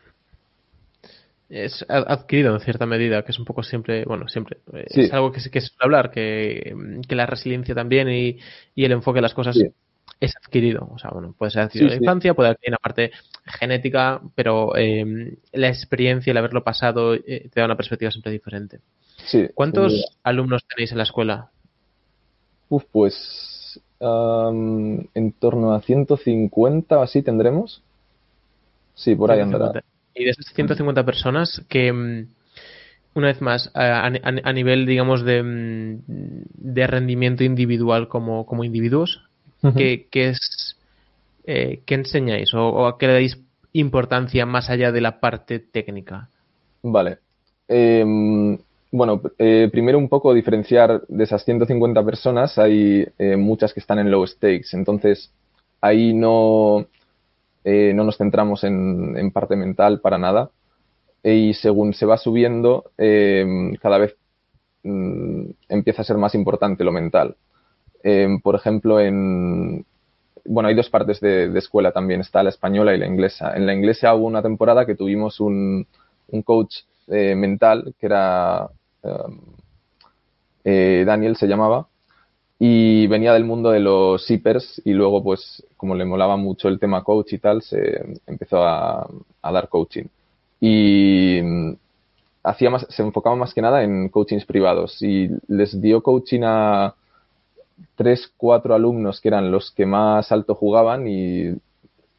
[1.49, 4.57] Es adquirido en cierta medida, que es un poco siempre, bueno, siempre.
[4.73, 5.01] eh, Sí.
[5.01, 6.75] Es algo que se, que se suele hablar, que,
[7.07, 8.39] que la resiliencia también y,
[8.73, 9.67] y el enfoque de las cosas Sí.
[10.19, 10.89] Es adquirido.
[10.91, 12.05] O sea, bueno, puede ser adquirido Sí, en sí.
[12.05, 13.11] la infancia, puede haber una parte
[13.45, 18.79] genética, pero eh, la experiencia, el haberlo pasado, eh, te da una perspectiva siempre diferente.
[19.25, 21.49] Sí, ¿Cuántos alumnos tenéis en la escuela?
[22.69, 27.81] Uf, pues am, en torno a 150 o así tendremos.
[28.95, 29.71] Sí, por ahí andará.
[29.71, 29.85] 150.
[30.15, 32.27] Y de esas 150 personas que, mm,
[33.15, 34.11] una vez más, a, a-
[34.43, 39.21] a nivel, digamos, de, mm, de rendimiento individual como, como individuos,
[39.73, 40.77] ¿qué, qué es,
[41.45, 43.39] eh, ¿qué enseñáis o, o a qué le dais
[43.73, 46.29] importancia más allá de la parte técnica?
[46.81, 47.19] Vale.
[47.67, 48.57] Em,
[48.91, 53.99] bueno, eh, primero un poco diferenciar de esas 150 personas, hay eh, muchas que están
[53.99, 55.31] en low stakes, entonces
[55.81, 56.85] ahí no,
[57.63, 60.51] eh, no nos centramos en, en parte mental para nada.
[61.23, 64.15] Y según se va subiendo, em, cada vez
[64.83, 67.35] mm, empieza a ser más importante lo mental.
[68.07, 69.83] Em, por ejemplo, en,
[70.45, 73.55] bueno, hay dos partes de, de escuela también, está la española y la inglesa.
[73.55, 75.87] En la inglesa hubo una temporada que tuvimos un,
[76.27, 76.75] un coach
[77.07, 78.69] eh, mental que era
[79.01, 79.39] um,
[80.63, 81.87] eh, Daniel se llamaba
[82.59, 86.79] y venía del mundo de los zippers y luego pues como le molaba mucho el
[86.79, 89.09] tema coach y tal se empezó a,
[89.41, 90.05] a dar coaching
[90.61, 91.73] y mm,
[92.43, 96.93] hacía más se enfocaba más que nada en coachings privados y les dio coaching a
[97.95, 101.53] tres cuatro alumnos que eran los que más alto jugaban y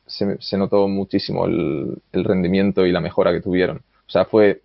[0.07, 4.63] se, notó muchísimo el, rendimiento y la mejora que tuvieron o sea fue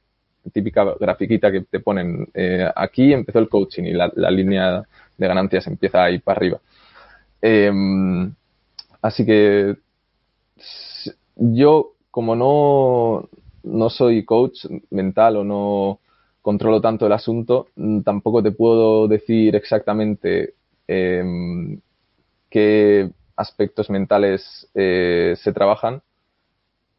[0.54, 4.84] típica grafiquita que te ponen eh, aquí empezó el coaching y la, línea
[5.18, 6.60] de ganancias empieza ahí para arriba.
[7.44, 7.72] Eh,
[9.02, 9.76] así que
[11.36, 13.30] yo, como no,
[13.64, 16.00] no soy coach mental o no
[16.42, 17.68] controlo tanto el asunto,
[18.04, 20.56] tampoco te puedo decir exactamente
[20.92, 21.80] eh,
[22.50, 26.02] qué aspectos mentales eh, se trabajan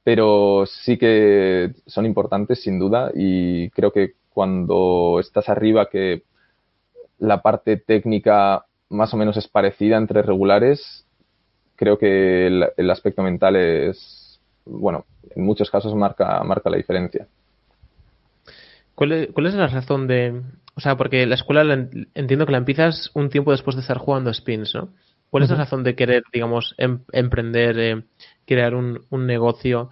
[0.05, 6.25] pero sí que son importantes sin duda y creo que cuando estás arriba que
[7.19, 11.07] la parte técnica más o menos es parecida entre regulares,
[11.77, 17.29] creo que el, el aspecto mental es, bueno, en muchos casos marca, marca la diferencia.
[19.03, 20.43] ¿Cuál es, ¿Cuál es, la razón de...?
[20.77, 23.99] O sea, porque la escuela la, entiendo que la empiezas un tiempo después de estar
[23.99, 24.91] jugando spins, ¿no?
[25.29, 28.03] ¿Cuál es la razón de querer, digamos, em, emprender, eh,
[28.47, 29.91] crear un, un, negocio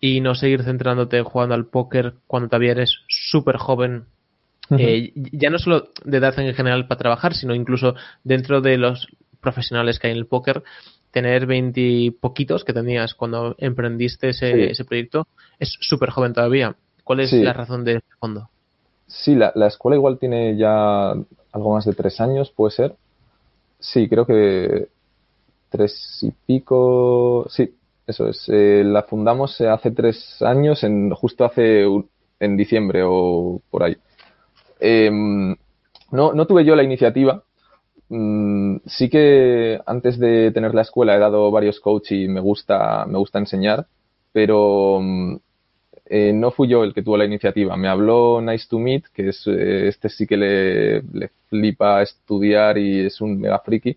[0.00, 4.06] y no seguir centrándote jugando al póker cuando todavía eres súper joven?
[4.70, 4.80] Uh -huh.
[4.80, 7.94] eh, ya no solo de edad en general para trabajar, sino incluso
[8.24, 9.06] dentro de los
[9.40, 10.64] profesionales que hay en el póker,
[11.12, 14.62] tener veintipoquitos que tenías cuando emprendiste ese, sí.
[14.62, 15.28] ese proyecto
[15.60, 16.74] es súper joven todavía.
[17.08, 17.42] ¿Cuál es sí.
[17.42, 18.50] la razón de fondo?
[19.06, 22.96] Sí, la, la, escuela igual tiene ya algo más de tres años, puede ser.
[23.80, 24.88] Sí, creo que
[25.70, 27.46] tres y pico.
[27.48, 27.74] Sí,
[28.06, 28.46] eso es.
[28.50, 31.86] Eh, la fundamos hace tres años, en, justo hace
[32.40, 33.96] en diciembre o por ahí.
[34.78, 37.42] Eh, no, no tuve yo la iniciativa.
[38.10, 43.06] Mm, sí que antes de tener la escuela he dado varios coach y me gusta,
[43.06, 43.86] me gusta enseñar,
[44.30, 45.00] pero
[46.10, 47.76] eh, no fui yo el que tuvo la iniciativa.
[47.76, 52.78] Me habló Nice to Meet, que es eh, este sí que le, le, flipa estudiar
[52.78, 53.96] y es un mega friki.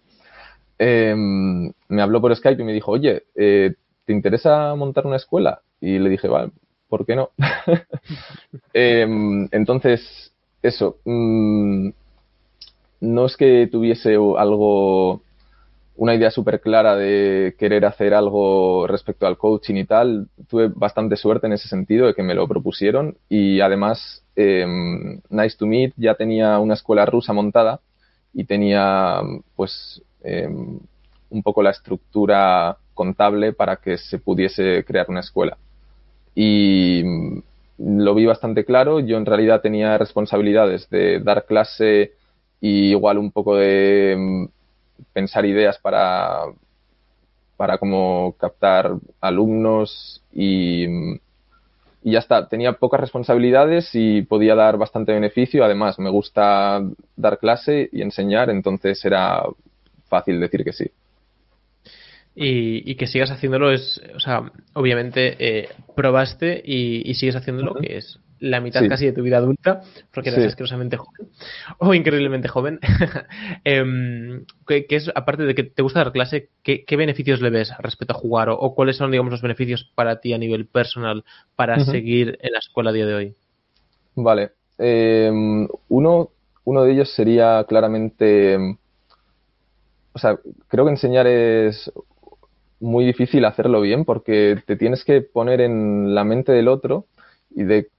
[0.83, 5.61] Eh, me habló por Skype y me dijo, oye, eh, ¿te interesa montar una escuela?
[5.79, 6.51] Y le dije, vale,
[6.89, 7.29] ¿por qué no?
[8.73, 10.97] Em, entonces, eso.
[11.05, 11.89] Mm,
[13.01, 15.21] no es que tuviese algo,
[16.01, 20.29] una idea súper clara de querer hacer algo respecto al coaching y tal.
[20.49, 25.57] Tuve bastante suerte en ese sentido de que me lo propusieron y además em, Nice
[25.59, 27.81] to Meet ya tenía una escuela rusa montada
[28.33, 29.21] y tenía
[29.55, 30.79] pues em,
[31.29, 35.59] un poco la estructura contable para que se pudiese crear una escuela.
[36.33, 37.03] Y
[37.77, 39.01] lo vi bastante claro.
[39.01, 42.13] Yo en realidad tenía responsabilidades de dar clase
[42.59, 44.60] y igual un poco de mm,
[45.13, 46.43] pensar ideas para,
[47.57, 50.85] para como captar alumnos y,
[52.03, 52.47] y ya está.
[52.47, 55.63] Tenía pocas responsabilidades y podía dar bastante beneficio.
[55.63, 56.81] Además, me gusta
[57.15, 59.43] dar clase y enseñar, entonces era
[60.07, 60.91] fácil decir que sí
[62.35, 68.19] y, que sigas haciéndolo es, o sea, obviamente eh, probaste y, sigues haciéndolo, que es
[68.41, 69.81] la mitad casi de tu vida adulta,
[70.13, 71.29] porque eres asquerosamente joven
[71.77, 72.79] o increíblemente joven.
[73.63, 78.13] Em, que, es, aparte de que te gusta dar clase, ¿qué, beneficios le ves respecto
[78.13, 81.23] a jugar o, cuáles son, digamos, los beneficios para ti a nivel personal
[81.55, 83.35] para seguir en la escuela a día de hoy?
[84.15, 84.51] Vale.
[84.77, 86.29] Em, uno,
[86.65, 88.57] uno de ellos sería claramente
[90.13, 91.91] o sea, creo que enseñar es
[92.79, 97.05] muy difícil hacerlo bien porque te tienes que poner en la mente del otro
[97.51, 97.89] y de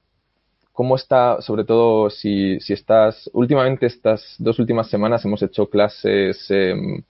[0.72, 6.46] cómo está, sobre todo si, si estás, últimamente estas dos últimas semanas hemos hecho clases
[6.50, 7.02] em,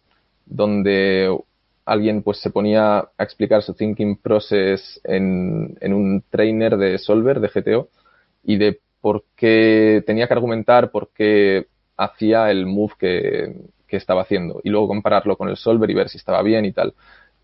[0.47, 1.37] donde
[1.85, 7.41] alguien pues se ponía a explicar su thinking process en, en un trainer de Solver,
[7.41, 7.89] de GTO,
[8.45, 13.55] y de por qué tenía que argumentar por qué hacía el move que,
[13.87, 16.73] que estaba haciendo y luego compararlo con el Solver y ver si estaba bien y
[16.73, 16.95] tal.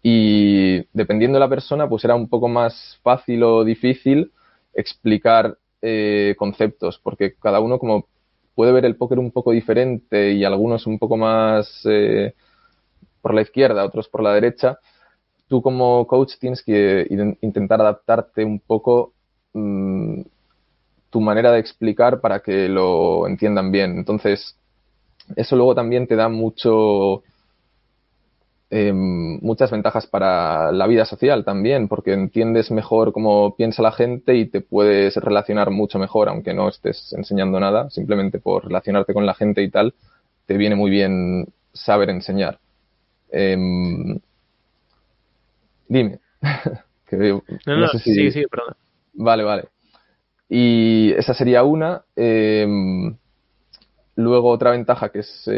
[0.03, 4.33] Y dependiendo de la persona, pues era un poco más fácil o difícil
[4.75, 8.07] explicar eh, conceptos, porque cada uno como
[8.55, 12.35] puede ver el póker un poco diferente y algunos un poco más eh,
[13.21, 14.79] por la izquierda, otros por la derecha,
[15.49, 17.07] tú como coach tienes que
[17.41, 19.13] intentar adaptarte un poco
[19.53, 20.23] mm,
[21.11, 23.97] tu manera de explicar para que lo entiendan bien.
[23.97, 24.57] Entonces,
[25.37, 27.23] eso luego también te da mucho
[28.71, 34.37] Em, muchas ventajas para la vida social también, porque entiendes mejor cómo piensa la gente
[34.37, 39.25] y te puedes relacionar mucho mejor, aunque no estés enseñando nada, simplemente por relacionarte con
[39.25, 39.95] la gente y tal,
[40.45, 42.59] te viene muy bien saber enseñar.
[43.31, 44.19] Em,
[45.89, 46.19] dime.
[47.11, 48.75] no, no, sí, sí, perdón.
[49.15, 49.65] Vale, vale.
[50.51, 52.03] Y esa sería una.
[52.15, 53.17] Em,
[54.15, 55.49] luego otra ventaja que es,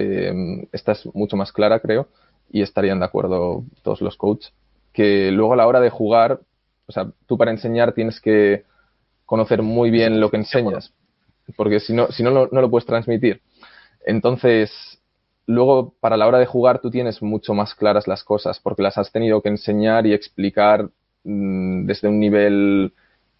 [0.70, 2.06] esta es mucho más clara, creo,
[2.50, 4.52] y estarían de acuerdo todos los coaches,
[4.92, 6.40] que luego a la hora de jugar,
[6.86, 8.64] o sea, tú para enseñar tienes que
[9.24, 10.92] conocer muy bien lo que enseñas,
[11.56, 13.40] porque si no, si no, no, lo puedes transmitir.
[14.04, 15.00] Entonces,
[15.46, 18.98] luego para la hora de jugar tú tienes mucho más claras las cosas, porque las
[18.98, 20.88] has tenido que enseñar y explicar
[21.24, 22.92] mm, desde un nivel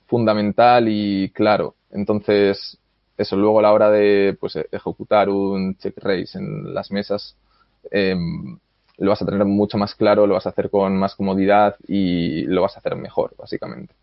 [0.07, 1.75] fundamental y claro.
[1.91, 2.79] Entonces,
[3.17, 7.37] eso luego a la hora de pues, ejecutar un check race en las mesas,
[7.91, 8.17] eh,
[9.01, 12.43] lo vas a tener mucho más claro, lo vas a hacer con más comodidad y
[12.45, 13.95] lo vas a hacer mejor, básicamente.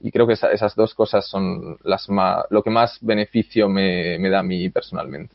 [0.00, 4.40] Y creo que esas dos cosas son las más, lo que más beneficio me, da
[4.40, 5.34] a mí personalmente.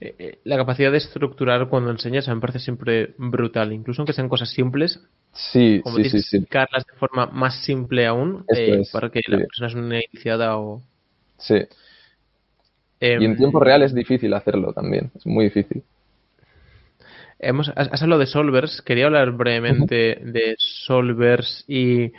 [0.00, 4.28] Eh, eh, la capacidad de estructurar cuando enseñas me parece siempre brutal, incluso aunque sean
[4.28, 4.98] cosas simples.
[5.34, 6.36] Sí, sí, sí, sí.
[6.38, 10.82] Explicarlas de forma más simple aún eh, para que la persona es una iniciada o.
[11.36, 11.56] Sí.
[13.00, 15.82] y en em, tiempo real es difícil hacerlo también, es muy difícil.
[17.42, 22.12] Hemos, has hablado de solvers, quería hablar brevemente de solvers y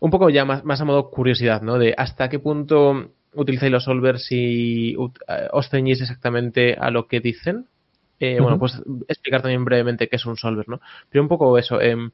[0.00, 1.78] un poco ya más, más a modo curiosidad, ¿no?
[1.78, 7.20] De hasta qué punto utilizáis los solvers y eh, os ceñís exactamente a lo que
[7.20, 7.66] dicen.
[8.18, 10.80] Eh, bueno, pues explicar también brevemente qué es un solver, ¿no?
[11.08, 12.10] Pero un poco eso, em,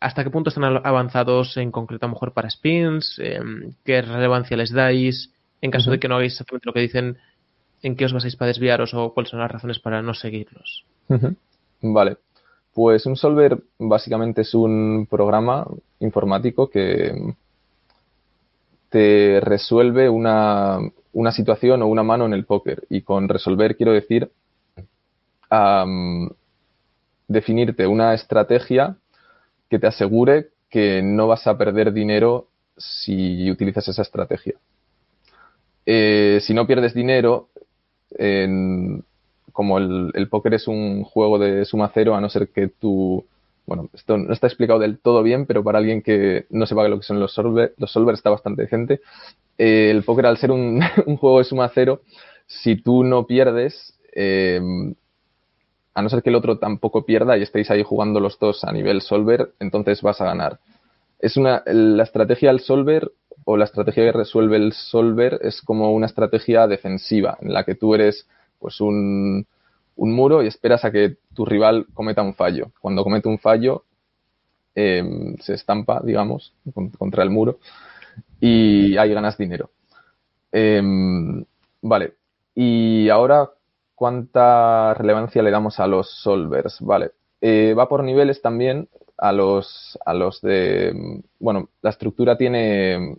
[0.00, 3.18] ¿hasta qué punto están avanzados en concreto a lo mejor para spins?
[3.18, 5.32] Em, ¿Qué relevancia les dais?
[5.60, 7.18] En caso de que no hagáis exactamente lo que dicen,
[7.82, 10.84] ¿en qué os basáis para desviaros o cuáles son las razones para no seguirlos?
[11.82, 12.16] Vale.
[12.72, 15.66] Pues un solver básicamente es un programa
[15.98, 17.34] informático que
[18.90, 20.80] te resuelve una,
[21.32, 22.84] situación o una mano en el póker.
[22.88, 24.30] Y con resolver quiero decir
[27.26, 28.96] definirte una estrategia
[29.68, 32.46] que te asegure que no vas a perder dinero
[32.76, 34.54] si utilizas esa estrategia.
[35.86, 37.48] Eh, si no pierdes dinero,
[38.12, 39.04] en,
[39.52, 43.24] como el, póker es un juego de suma cero, a no ser que tú
[43.66, 46.98] bueno, esto no está explicado del todo bien, pero para alguien que no sepa lo
[46.98, 49.00] que son los solvers, los solvers está bastante decente.
[49.58, 50.80] Eh, el póker, al ser un,
[51.18, 52.00] juego de suma cero,
[52.46, 54.60] si tú no pierdes, eh,
[55.94, 58.72] a no ser que el otro tampoco pierda y estéis ahí jugando los dos a
[58.72, 60.58] nivel solver, entonces vas a ganar.
[61.18, 63.12] Es una, la estrategia del solver
[63.44, 67.74] o la estrategia que resuelve el solver es como una estrategia defensiva en la que
[67.74, 68.26] tú eres
[68.60, 69.46] pues un,
[69.96, 72.72] un muro y esperas a que tu rival cometa un fallo.
[72.80, 73.84] Cuando comete un fallo,
[74.74, 76.54] em, se estampa, digamos,
[76.98, 77.58] contra el muro
[78.40, 79.70] y ahí ganas dinero.
[80.52, 81.44] Em,
[81.82, 82.14] vale.
[82.54, 83.50] Y ahora,
[83.94, 86.80] ¿cuánta relevancia le damos a los solvers?
[86.80, 87.12] Vale.
[87.40, 88.88] Eh, va por niveles también
[89.18, 91.22] a los, a los de...
[91.38, 93.18] Bueno, la estructura tiene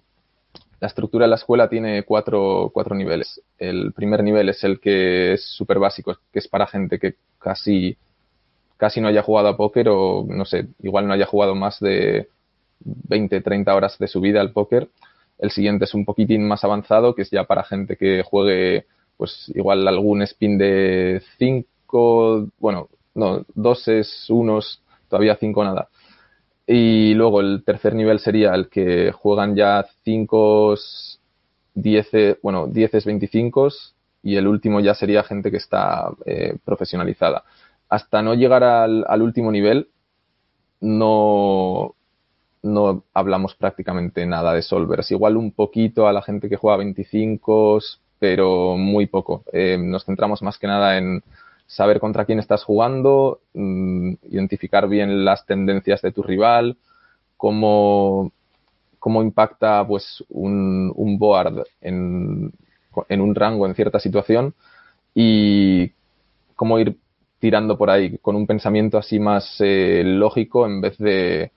[0.81, 3.39] la estructura de la escuela tiene cuatro, cuatro niveles.
[3.59, 7.95] El primer nivel es el que es súper básico, que es para gente que casi,
[8.77, 12.29] casi no haya jugado a póker o, no sé, igual no haya jugado más de
[12.79, 14.89] 20, 30 horas de su vida al póker.
[15.37, 18.85] El siguiente es un poquitín más avanzado, que es ya para gente que juegue,
[19.17, 25.89] pues igual algún spin de 5, bueno, no, doses, unos, todavía 5 nada.
[26.73, 30.75] Y luego el tercer nivel sería el que juegan ya 5,
[31.73, 32.07] 10,
[32.41, 33.67] bueno, 10, 25
[34.23, 37.43] y el último ya sería gente que está eh, profesionalizada.
[37.89, 39.89] Hasta no llegar al, último nivel,
[40.79, 41.93] no,
[42.63, 45.11] no hablamos prácticamente nada de solvers.
[45.11, 47.79] Igual un poquito a la gente que juega 25,
[48.17, 49.43] pero muy poco.
[49.51, 51.21] Eh, nos centramos más que nada en
[51.71, 56.77] saber contra quién estás jugando, mm, identificar bien las tendencias de tu rival,
[57.37, 58.33] cómo,
[58.99, 62.51] cómo impacta pues un, un board en,
[63.07, 64.53] en, un rango, en cierta situación
[65.15, 65.91] y
[66.55, 66.97] cómo ir
[67.39, 71.51] tirando por ahí con un pensamiento así más eh, lógico en vez de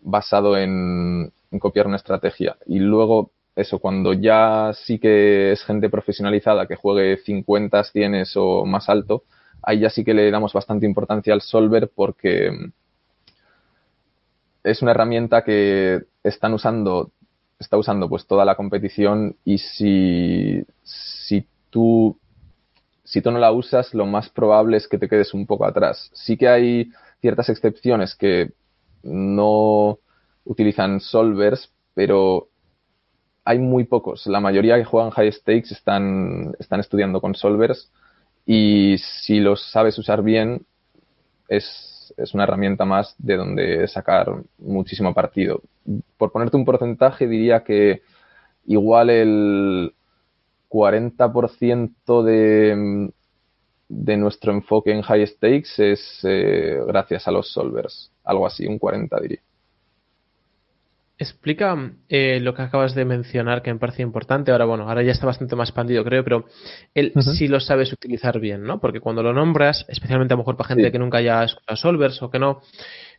[0.00, 2.56] basado en, copiar una estrategia.
[2.66, 8.64] Y luego eso, cuando ya sí que es gente profesionalizada que juegue 50, 100 o
[8.64, 9.24] más alto,
[9.62, 12.50] ahí ya sí que le damos bastante importancia al solver porque
[14.64, 17.10] es una herramienta que están usando,
[17.58, 22.18] está usando pues toda la competición y si, si tú
[23.08, 26.10] si tú no la usas, lo más probable es que te quedes un poco atrás.
[26.12, 26.90] Sí que hay
[27.22, 28.52] ciertas excepciones que
[29.02, 29.98] no
[30.44, 32.48] utilizan solvers, pero
[33.44, 34.26] hay muy pocos.
[34.26, 37.90] La mayoría que juegan high stakes están, están estudiando con solvers
[38.50, 40.64] y si los sabes usar bien,
[41.48, 45.60] es, es, una herramienta más de donde sacar muchísimo partido.
[46.16, 48.00] Por ponerte un porcentaje, diría que
[48.64, 49.92] igual el
[50.70, 53.10] 40% de,
[53.86, 58.10] de nuestro enfoque en high stakes es eh, gracias a los solvers.
[58.24, 59.42] Algo así, un 40 diría.
[61.20, 61.76] Explica
[62.08, 64.52] eh, lo que acabas de mencionar que me parece importante.
[64.52, 66.44] Ahora, bueno, ahora ya está bastante más expandido, creo, pero
[66.94, 68.80] él sí lo sabes utilizar bien, ¿no?
[68.80, 72.22] Porque cuando lo nombras, especialmente a lo mejor para gente que nunca haya escuchado Solvers
[72.22, 72.60] o que no,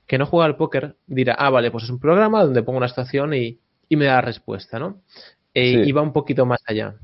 [0.07, 2.85] que no juega al póker, dirá, ah, vale, pues es un programa donde pongo una
[2.85, 5.01] estación y, y me da la respuesta, ¿no?
[5.53, 6.95] Eh, Y va un poquito más allá.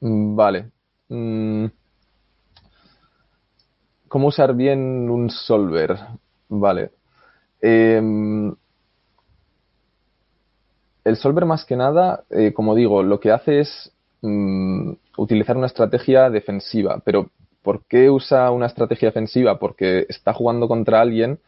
[0.00, 0.70] Mm, vale.
[1.08, 1.66] Mm.
[4.06, 5.98] ¿Cómo usar bien un solver?
[6.48, 6.92] Vale.
[7.60, 8.00] Eh,
[11.08, 15.66] el solver más que nada, eh, como digo, lo que hace es mm, utilizar una
[15.66, 17.00] estrategia defensiva.
[17.02, 17.30] Pero
[17.62, 19.58] ¿por qué usa una estrategia defensiva?
[19.58, 21.38] Porque está jugando contra alguien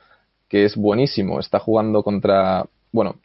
[0.49, 1.39] que es buenísimo.
[1.39, 2.67] Está jugando contra...
[2.91, 3.17] Bueno,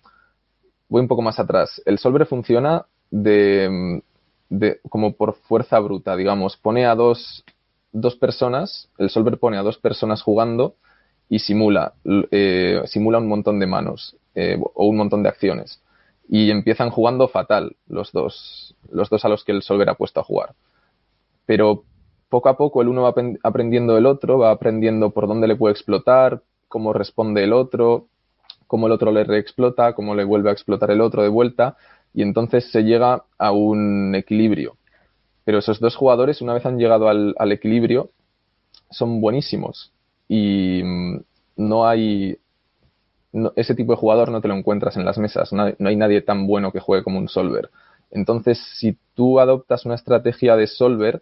[0.89, 1.81] voy un poco más atrás.
[1.85, 4.01] El solver funciona de,
[4.49, 6.57] de como por fuerza bruta, digamos.
[6.57, 7.45] Pone a dos,
[7.93, 10.75] dos personas, el solver pone a dos personas jugando
[11.29, 11.93] y simula,
[12.29, 15.81] eh, simula un montón de manos eh, o un montón de acciones
[16.27, 20.19] y empiezan jugando fatal los dos, los dos a los que el Solver ha puesto
[20.19, 20.55] a jugar.
[21.45, 21.83] Pero
[22.29, 23.13] poco a poco el uno va
[23.43, 28.07] aprendiendo del otro, va aprendiendo por dónde le puede explotar, cómo responde el otro,
[28.67, 31.77] cómo el otro le reexplota, cómo le vuelve a explotar el otro de vuelta,
[32.13, 34.77] y entonces se llega a un equilibrio.
[35.43, 38.09] Pero esos dos jugadores, una vez han llegado al, al equilibrio,
[38.89, 39.91] son buenísimos.
[40.27, 41.19] Y mm,
[41.57, 42.37] no hay,
[43.55, 45.51] ese tipo de jugador no te lo encuentras en las mesas.
[45.51, 47.69] No hay, nadie tan bueno que juegue como un solver.
[48.11, 51.21] Entonces, si tú adoptas una estrategia de solver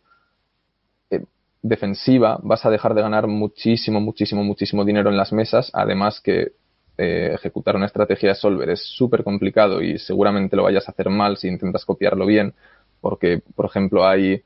[1.10, 1.24] eh,
[1.62, 5.72] defensiva, vas a dejar de ganar muchísimo, muchísimo, muchísimo dinero en las mesas.
[5.74, 6.52] Además que
[6.98, 11.10] eh, ejecutar una estrategia de solver es súper complicado y seguramente lo vayas a hacer
[11.10, 12.54] mal si intentas copiarlo bien.
[13.02, 14.44] Porque, por ejemplo, hay,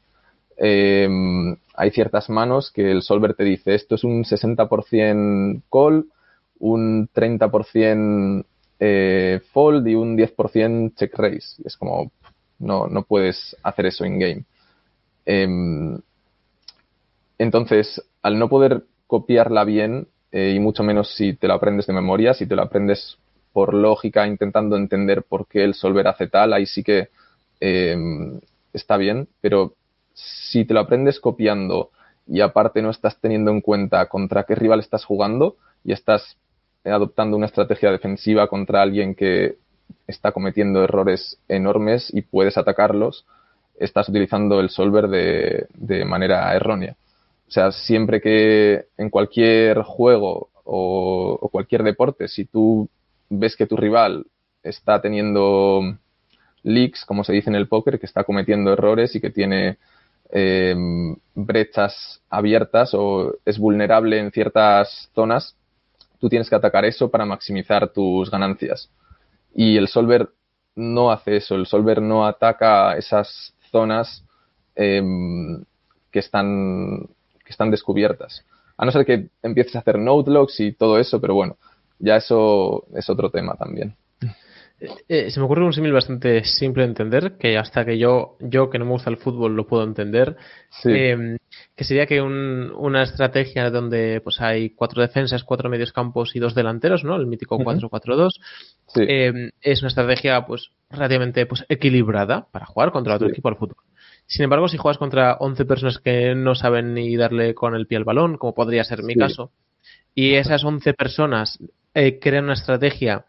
[0.57, 1.09] eh,
[1.75, 6.05] hay ciertas manos que el solver te dice esto es un 60% call,
[6.59, 8.45] un 30%
[8.79, 11.61] eh, fold y un 10% check raise.
[11.65, 12.11] es como,
[12.59, 14.43] no, no puedes hacer eso in-game.
[15.25, 15.99] Em,
[17.37, 21.93] entonces, al no poder copiarla bien, eh, y mucho menos si te lo aprendes de
[21.93, 23.17] memoria, si te lo aprendes
[23.53, 27.09] por lógica, intentando entender por qué el solver hace tal, ahí sí que
[27.59, 28.39] em,
[28.73, 29.73] está bien, pero
[30.13, 31.91] si te lo aprendes copiando
[32.27, 36.37] y aparte no estás teniendo en cuenta contra qué rival estás jugando y estás
[36.89, 39.57] adoptando una estrategia defensiva contra alguien que
[40.07, 43.25] está cometiendo errores enormes y puedes atacarlos,
[43.77, 46.95] estás utilizando el solver de, manera errónea.
[47.47, 52.89] O sea, siempre que en cualquier juego o, cualquier deporte, si tú
[53.29, 54.25] ves que tu rival
[54.63, 55.81] está teniendo
[56.63, 59.77] leaks, como se dice en el póker, que está cometiendo errores y que tiene
[60.29, 65.55] em, brechas abiertas o es vulnerable en ciertas zonas,
[66.19, 68.89] tú tienes que atacar eso para maximizar tus ganancias.
[69.53, 70.29] Y el solver
[70.75, 74.23] no hace eso, el solver no ataca esas zonas
[74.75, 75.63] em,
[76.11, 77.07] que, están,
[77.43, 78.45] que están descubiertas.
[78.77, 81.57] A no ser que empieces a hacer node logs y todo eso, pero bueno,
[81.99, 83.95] ya eso es otro tema también.
[84.79, 88.37] Eh, eh, se me ocurre un símil bastante simple de entender, que hasta que yo,
[88.39, 90.37] yo que no me gusta el fútbol lo puedo entender,
[90.83, 91.37] em,
[91.77, 96.55] que sería que una estrategia donde pues hay cuatro defensas, cuatro medios campos y dos
[96.55, 97.15] delanteros, ¿no?
[97.15, 98.39] El mítico 4-4-2,
[98.95, 103.77] em, es una estrategia pues relativamente pues, equilibrada para jugar contra otro equipo al fútbol.
[104.25, 107.99] Sin embargo, si juegas contra 11 personas que no saben ni darle con el pie
[107.99, 109.51] al balón, como podría ser mi caso,
[110.15, 111.59] y esas 11 personas
[111.93, 113.25] eh, crean una estrategia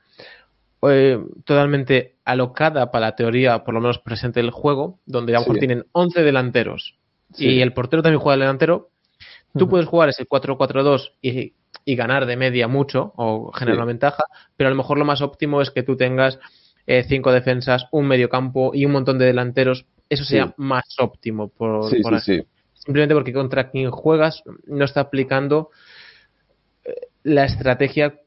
[0.89, 5.41] eh, totalmente alocada para la teoría, por lo menos presente del juego, donde a lo
[5.41, 6.98] mejor tienen 11 delanteros
[7.37, 8.91] y el portero también juega delantero,
[9.55, 11.53] tú puedes jugar ese 4-4-2 y,
[11.85, 14.25] y, ganar de media mucho o generar una ventaja,
[14.57, 16.39] pero a lo mejor lo más óptimo es que tú tengas
[16.91, 19.85] eh, cinco defensas, un medio campo y un montón de delanteros.
[20.09, 21.49] Eso sería más óptimo.
[21.49, 21.91] Por,
[22.73, 25.69] Simplemente porque contra quien juegas no está aplicando
[26.87, 28.19] eh, la estrategia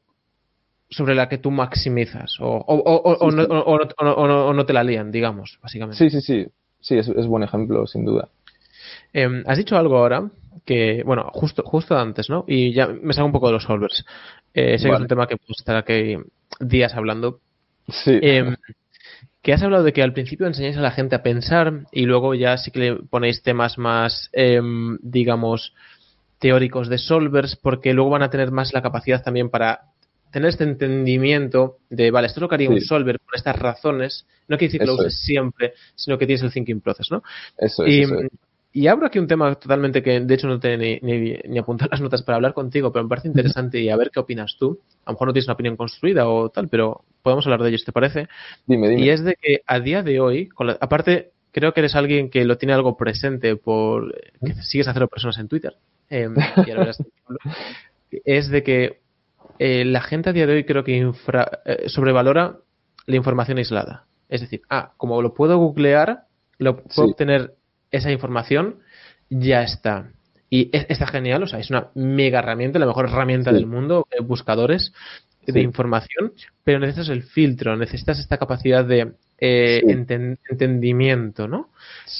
[0.88, 5.98] sobre la que tú maximizas o, o, no, te la lían, digamos, básicamente.
[5.98, 6.46] Sí, sí, sí.
[6.78, 8.28] Sí, es, es buen ejemplo, sin duda.
[9.12, 10.30] Em, has dicho algo ahora
[10.64, 12.44] que, bueno, justo, justo antes, ¿no?
[12.46, 14.04] Y ya me salgo un poco de los solvers.
[14.54, 16.16] Eh, sé que es un tema que puedo estar aquí
[16.60, 17.40] días hablando.
[17.88, 18.18] Sí.
[18.22, 18.56] Em,
[19.42, 22.34] que has hablado de que al principio enseñáis a la gente a pensar y luego
[22.34, 25.74] ya sí que le ponéis temas más, em, digamos,
[26.38, 29.80] teóricos de solvers, porque luego van a tener más la capacidad también para
[30.30, 34.26] tener este entendimiento de, vale, esto es lo que haría un solver por estas razones,
[34.48, 37.22] no quiere decir que lo uses siempre, sino que tienes el thinking process, ¿no?
[37.58, 38.12] Eso es, y,
[38.72, 41.88] y abro aquí un tema totalmente que de hecho no te ni, ni, ni apuntar
[41.90, 44.80] las notas para hablar contigo, pero me parece interesante y a ver qué opinas tú.
[45.04, 47.78] A lo mejor no tienes una opinión construida o tal, pero podemos hablar de ello,
[47.84, 48.28] ¿te parece?
[48.66, 49.02] Dime, dime.
[49.02, 50.48] Y es de que a día de hoy,
[50.80, 54.14] aparte, creo que eres alguien que lo tiene algo presente por
[54.44, 55.76] que sigues a cero personas en Twitter.
[56.08, 56.34] Em,
[58.24, 59.00] es de que
[59.58, 62.58] eh, la gente a día de hoy creo que infra, eh, sobrevalora
[63.06, 64.06] la información aislada.
[64.28, 66.24] Es decir, ah, como lo puedo googlear,
[66.58, 67.54] lo puedo obtener
[67.92, 68.80] esa información,
[69.30, 70.10] ya está.
[70.50, 74.22] Y está genial, o sea, es una mega herramienta, la mejor herramienta del mundo, eh,
[74.22, 74.92] buscadores
[75.46, 79.82] de información, pero necesitas el filtro, necesitas esta capacidad de eh,
[80.48, 81.70] entendimiento, ¿no?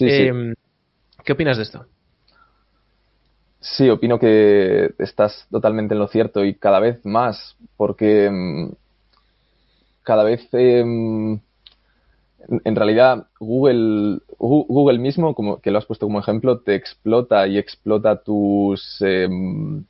[0.00, 0.54] Em,
[1.24, 1.86] ¿Qué opinas de esto?
[3.60, 8.72] Sí, opino que estás totalmente en lo cierto y cada vez más, porque em,
[10.02, 11.38] cada vez em,
[12.64, 17.58] en realidad Google, Google mismo, como que lo has puesto como ejemplo, te explota y
[17.58, 19.84] explota tus em,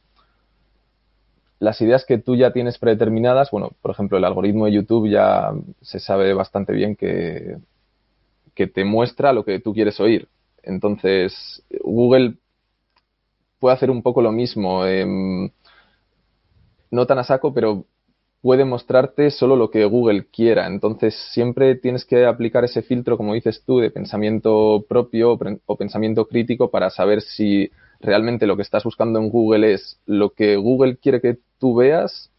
[1.58, 3.50] las ideas que tú ya tienes predeterminadas.
[3.50, 7.56] Bueno, por ejemplo, el algoritmo de YouTube ya se sabe bastante bien que,
[8.54, 10.28] que te muestra lo que tú quieres oír.
[10.62, 12.34] Entonces, Google
[13.60, 14.84] puede hacer un poco lo mismo.
[14.86, 15.50] Em,
[16.90, 17.86] no tan a saco, pero
[18.42, 20.66] puede mostrarte solo lo que Google quiera.
[20.66, 26.26] Entonces, siempre tienes que aplicar ese filtro, como dices tú, de pensamiento propio o pensamiento
[26.26, 27.70] crítico para saber si
[28.00, 32.30] realmente lo que estás buscando en Google es lo que Google quiere que tú veas,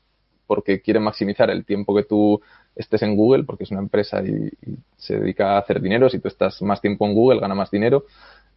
[0.45, 2.41] porque quiere maximizar el tiempo que tú
[2.75, 4.51] estés en Google, porque es una empresa y,
[4.97, 6.09] se dedica a hacer dinero.
[6.09, 8.03] Si tú estás más tiempo en Google, gana más dinero.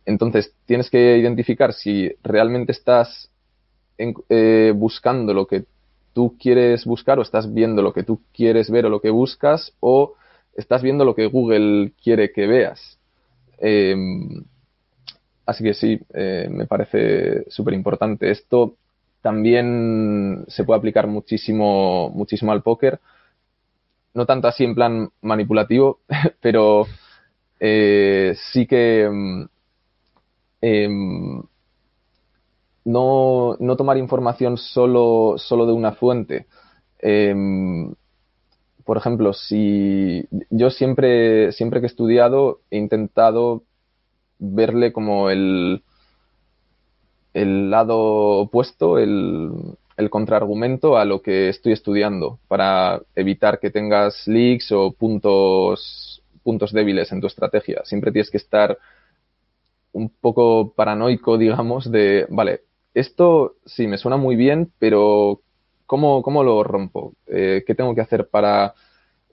[0.04, 3.30] Entonces, tienes que identificar si realmente estás
[3.98, 5.64] eh, buscando lo que
[6.16, 9.74] tú quieres buscar o estás viendo lo que tú quieres ver o lo que buscas
[9.80, 10.14] o
[10.56, 12.98] estás viendo lo que Google quiere que veas.
[13.58, 14.42] Em,
[15.44, 18.30] así que sí, eh, me parece súper importante.
[18.30, 18.76] Esto
[19.20, 22.98] también se puede aplicar muchísimo, muchísimo al póker.
[24.14, 26.00] No tanto así en plan manipulativo,
[26.40, 26.86] pero
[27.60, 29.44] eh, sí que mm,
[30.62, 31.42] em,
[32.86, 36.46] no, no, tomar información solo, solo de una fuente.
[37.00, 37.92] Em,
[38.84, 43.64] por ejemplo, si yo siempre, siempre que he estudiado he intentado
[44.38, 45.82] verle como el,
[47.34, 49.50] el lado opuesto, el,
[49.96, 56.72] el contraargumento a lo que estoy estudiando para evitar que tengas leaks o puntos, puntos
[56.72, 57.82] débiles en tu estrategia.
[57.84, 58.78] Siempre tienes que estar
[59.90, 62.60] un poco paranoico, digamos, de, vale,
[62.96, 65.40] esto sí me suena muy bien, pero
[65.84, 67.12] ¿cómo, cómo lo rompo?
[67.26, 68.72] Eh, ¿Qué tengo que hacer para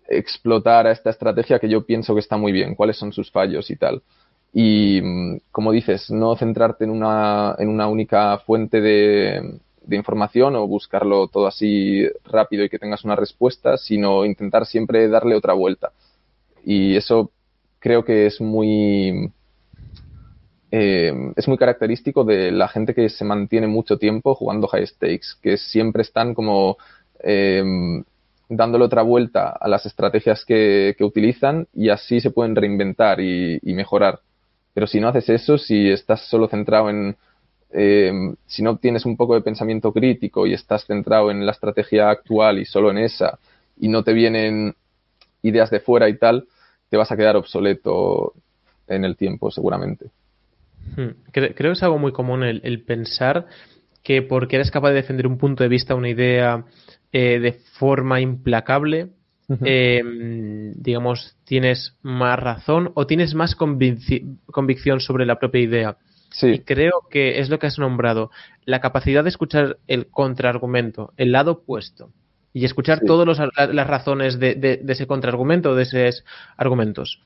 [0.10, 2.76] explotar a esta estrategia que yo pienso que está muy bien?
[2.76, 4.04] ¿Cuáles son sus fallos y tal?
[4.52, 5.02] Y,
[5.50, 11.30] como dices, no centrarte en una, en una única fuente de, de información o buscarlo
[11.30, 15.94] todo así rápido y que tengas una respuesta, sino intentar siempre darle otra vuelta.
[16.66, 17.32] Y eso
[17.80, 19.32] creo que es muy,
[20.76, 25.36] eh, es muy característico de la gente que se mantiene mucho tiempo jugando high stakes,
[25.40, 26.78] que siempre están como
[27.20, 27.64] eh,
[28.50, 34.22] dándole otra vuelta a las estrategias que, utilizan y así se pueden reinventar y, mejorar.
[34.74, 37.18] Pero si no haces eso, si estás solo centrado en,
[37.72, 38.12] eh,
[38.48, 42.58] si no tienes un poco de pensamiento crítico y estás centrado en la estrategia actual
[42.58, 43.38] y solo en esa,
[43.80, 44.74] y no te vienen
[45.44, 46.48] ideas de fuera y tal,
[46.90, 48.34] te vas a quedar obsoleto
[48.88, 50.10] en el tiempo, seguramente.
[50.96, 51.10] Hmm.
[51.32, 53.48] Creo, que es algo muy común el, pensar
[54.04, 56.66] que porque eres capaz de defender un punto de vista, una idea
[57.12, 59.10] eh, de forma implacable,
[59.64, 65.98] em, digamos, tienes más razón o tienes más convicción sobre la propia idea.
[66.42, 68.32] Y creo que es lo que has nombrado,
[68.66, 72.10] la capacidad de escuchar el contraargumento, el lado opuesto,
[72.54, 76.24] y escuchar todas las razones de, de, ese contraargumento, de esos
[76.58, 77.22] argumentos,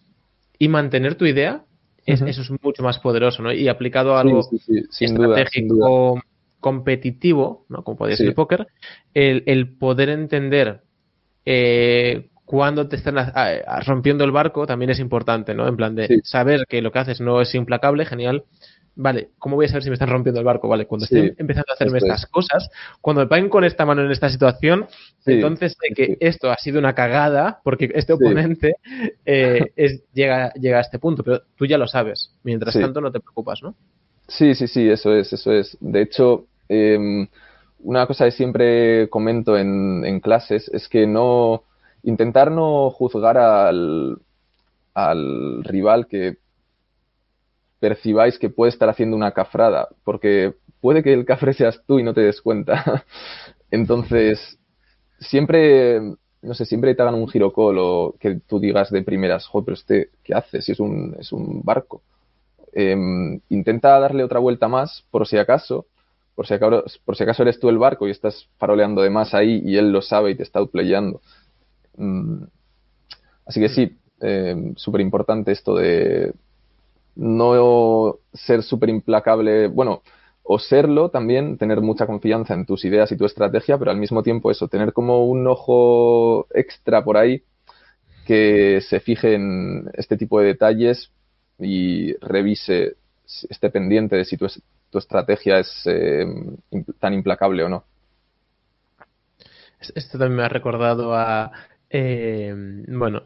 [0.60, 1.64] y mantener tu idea,
[2.08, 3.52] eso es mucho más poderoso, ¿no?
[3.52, 4.50] Y aplicado a algo
[5.00, 6.22] estratégico,
[6.60, 7.84] competitivo, ¿no?
[7.84, 8.68] Como podría ser el póker,
[9.14, 10.82] el, poder entender
[11.46, 13.18] eh, cuando te están
[13.86, 15.68] rompiendo el barco también es importante, ¿no?
[15.68, 18.46] En plan de saber que lo que haces no es implacable, genial,
[18.98, 20.68] vale, ¿cómo voy a saber si me están rompiendo el barco?
[20.68, 22.70] Vale, cuando estén empezando a hacerme estas cosas,
[23.00, 24.88] cuando me paguen con esta mano en esta situación,
[25.26, 28.76] entonces sé que esto ha sido una cagada porque este oponente
[29.26, 32.34] eh, es, llega, llega a este punto, pero tú ya lo sabes.
[32.44, 33.76] Mientras tanto, no te preocupas, ¿no?
[34.28, 35.78] Sí, sí, sí, eso es, eso es.
[35.80, 37.28] De hecho, em,
[37.80, 41.64] una cosa que siempre comento en, en clases es que no
[42.04, 44.18] intentar no juzgar al,
[44.94, 46.38] al rival que
[47.80, 52.04] percibáis que puede estar haciendo una cafrada, porque puede que el cafre seas tú y
[52.04, 53.06] no te des cuenta.
[53.72, 54.58] Entonces,
[55.20, 56.00] siempre,
[56.42, 59.76] no sé, siempre te hagan un girocol o que tú digas de primeras, joder, pero
[59.76, 60.62] este, ¿qué hace?
[60.62, 62.02] Si es un, es un barco.
[62.74, 65.88] Em, intenta darle otra vuelta más, por si acaso,
[66.36, 69.34] por si, acaso, por si acaso eres tú el barco y estás faroleando de más
[69.34, 71.22] ahí y él lo sabe y te está outplayando.
[71.98, 72.44] Mm,
[73.46, 76.34] así que sí, eh, súper importante esto de
[77.18, 80.04] no ser súper implacable, bueno,
[80.44, 84.24] o serlo también, tener mucha confianza en tus ideas y tu estrategia, pero al mismo
[84.24, 87.44] tiempo eso, tener como un ojo extra por ahí
[88.26, 91.12] que se fije en este tipo de detalles
[91.60, 92.96] y revise,
[93.50, 94.48] esté pendiente de si tu,
[94.98, 96.26] estrategia es eh,
[97.00, 97.84] tan implacable o no.
[99.96, 101.52] Esto también me ha recordado a
[101.90, 102.54] eh,
[102.88, 103.24] bueno,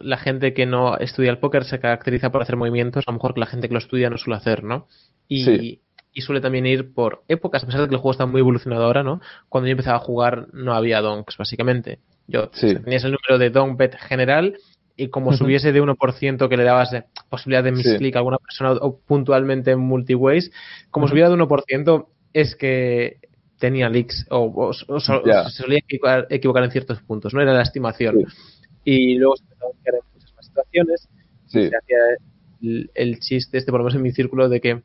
[0.00, 3.34] la gente que no estudia el póker se caracteriza por hacer movimientos, a lo mejor
[3.34, 4.86] que la gente que lo estudia no suele hacer, ¿no?
[5.28, 5.80] Y,
[6.22, 9.02] suele también ir por épocas, a pesar de que el juego está muy evolucionado ahora,
[9.02, 9.20] ¿no?
[9.48, 12.00] Cuando yo empezaba a jugar no había donks, básicamente.
[12.26, 14.58] Yo tenías el número de donk bet general
[14.96, 16.90] y como subiese de 1% que le dabas
[17.30, 20.52] posibilidad de misclick a alguna persona o puntualmente en multiways,
[20.90, 23.16] como subía de 1% es que
[23.60, 25.78] tenía leaks o, se solía
[26.28, 28.24] equivocar, en ciertos puntos, no era la estimación.
[28.82, 31.08] Y luego se empezaron a en muchas más situaciones.
[31.46, 31.98] Se hacía
[32.94, 34.82] el, chiste, este por lo menos en mi círculo, de que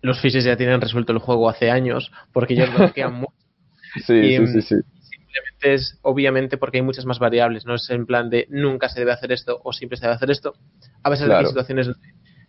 [0.00, 3.34] los fishes ya tienen resuelto el juego hace años porque ellos bloquean mucho.
[4.06, 7.66] Sí, sí, sí, Simplemente es, obviamente, porque hay muchas más variables.
[7.66, 10.30] No es en plan de nunca se debe hacer esto o siempre se debe hacer
[10.30, 10.54] esto.
[11.02, 12.08] A veces hay situaciones donde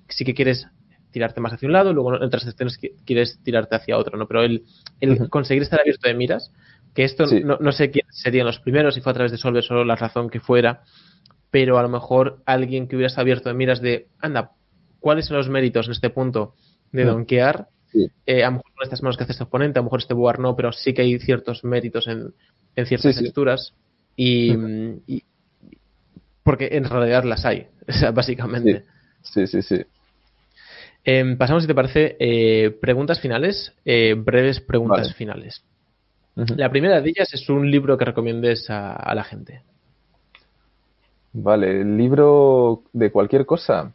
[0.10, 0.68] sí que quieres
[1.12, 4.28] tirarte más hacia un lado, luego en otras secciones quieres tirarte hacia otro, ¿no?
[4.28, 4.66] Pero el,
[5.00, 6.52] el conseguir estar abierto de miras,
[6.94, 9.86] que esto no, sé quiénes serían los primeros, si fue a través de Solver solo
[9.86, 10.82] la razón que fuera,
[11.52, 14.52] pero a lo mejor alguien que hubiera estado abierto de miras de, anda,
[15.00, 16.56] ¿cuáles son los méritos en este punto
[16.92, 17.68] de donkear?
[18.26, 20.14] eh, a lo mejor con estas manos que hace este oponente, a lo mejor este
[20.14, 22.34] boar no, pero sí que hay ciertos méritos en,
[22.86, 23.74] ciertas texturas.
[24.16, 24.54] Y,
[26.44, 27.68] porque en realidad las hay,
[28.14, 28.86] básicamente.
[29.22, 29.84] Sí, sí, sí.
[31.10, 35.64] Em, pasamos, si te parece, eh, preguntas finales, eh, breves preguntas finales.
[36.36, 39.62] La primera de ellas es un libro que recomiendes a, la gente.
[41.32, 43.94] Vale, ¿el libro de cualquier cosa.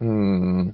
[0.00, 0.68] Mm.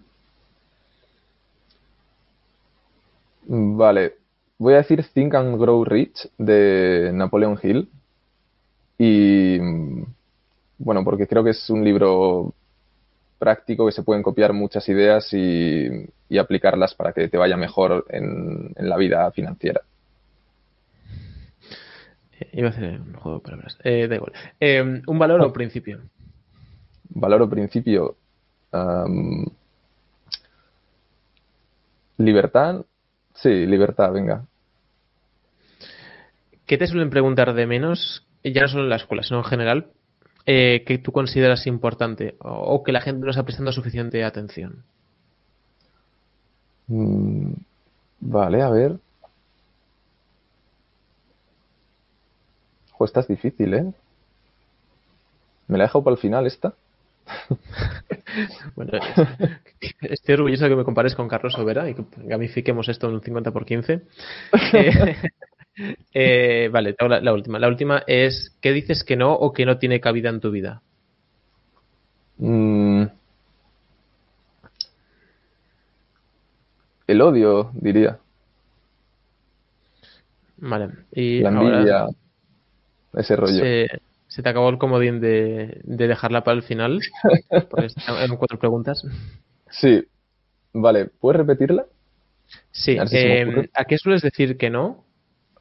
[3.46, 4.14] Vale,
[4.58, 7.88] voy a decir Think and Grow Rich de Napoleon Hill.
[8.98, 10.02] Y mm,
[10.78, 12.52] bueno, porque creo que es un libro
[13.38, 16.08] práctico que se pueden copiar muchas ideas y,
[16.38, 19.80] aplicarlas para que te vaya mejor en, la vida financiera.
[22.38, 23.78] Eh, iba a hacer un juego de palabras.
[23.84, 24.32] Eh, da igual.
[24.60, 26.00] Eh, ¿Un valor o principio?
[27.08, 28.16] Valor o principio.
[32.18, 32.84] libertad.
[33.34, 34.44] Sí, libertad, venga.
[36.66, 38.26] ¿Qué te suelen preguntar de menos?
[38.42, 39.86] Ya no solo en la escuela, sino en general,
[40.46, 44.84] eh, que tú consideras importante o, que la gente no está prestando suficiente atención?
[46.86, 47.52] Mm,
[48.20, 48.96] vale, a ver.
[52.92, 53.92] Jo, esta es difícil, ¿eh?
[55.66, 56.74] ¿Me la he dejado para el final esta?
[58.76, 58.92] bueno,
[60.00, 63.20] estoy orgulloso de que me compares con Carlos Overa y que gamifiquemos esto en un
[63.20, 64.02] 50 por 15.
[64.72, 65.16] Eh,
[66.70, 67.58] vale, la, última.
[67.58, 70.82] La última es, ¿qué dices que no o que no tiene cabida en tu vida?
[72.38, 73.04] Mm.
[77.06, 78.18] El odio, diría.
[80.58, 80.88] Vale.
[81.12, 82.06] Y la envidia,
[83.14, 83.62] ese rollo.
[84.28, 87.00] Se, te acabó el comodín de, dejarla para el final.
[87.70, 89.04] Porque eran cuatro preguntas.
[89.70, 90.04] Sí.
[90.72, 91.86] Vale, ¿puedes repetirla?
[92.70, 92.98] Sí.
[93.12, 95.05] Eh, ¿A qué sueles decir que no?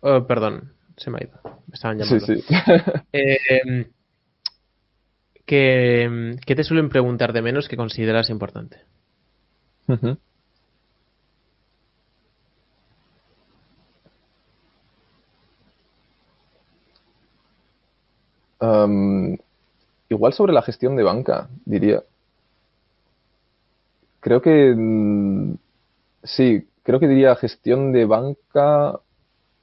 [0.07, 1.39] Oh, perdón, se me ha ido.
[1.65, 2.27] Me estaban llamando.
[2.27, 2.55] Sí, sí.
[3.11, 3.89] eh,
[5.47, 8.81] ¿qué, te suelen preguntar de menos que consideras importante?
[20.09, 22.03] igual sobre la gestión de banca, diría.
[24.19, 25.55] Creo que mm,
[26.23, 28.99] sí, creo que diría gestión de banca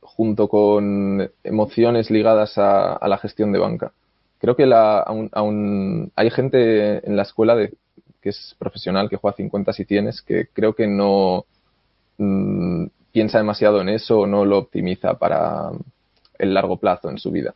[0.03, 3.93] junto con emociones ligadas a, la gestión de banca.
[4.39, 7.73] Creo que la, aún, hay gente en la escuela de,
[8.21, 11.45] que es profesional, que juega 50 si tienes, que creo que no
[12.19, 15.71] mm, piensa demasiado en eso o no lo optimiza para
[16.39, 17.55] el largo plazo en su vida.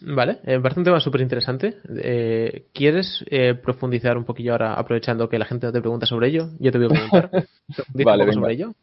[0.00, 1.76] Vale, me parece un tema súper interesante.
[2.02, 6.28] Eh, ¿Quieres eh, profundizar un poquillo ahora, aprovechando que la gente no te pregunta sobre
[6.28, 6.48] ello?
[6.58, 7.30] Yo te voy a preguntar.
[8.04, 8.74] vale, sobre ello.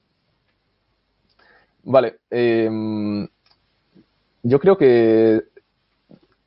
[1.83, 2.19] Vale.
[2.29, 3.27] Em,
[4.43, 5.43] yo creo que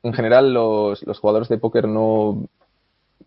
[0.03, 2.47] en general los, jugadores de póker no.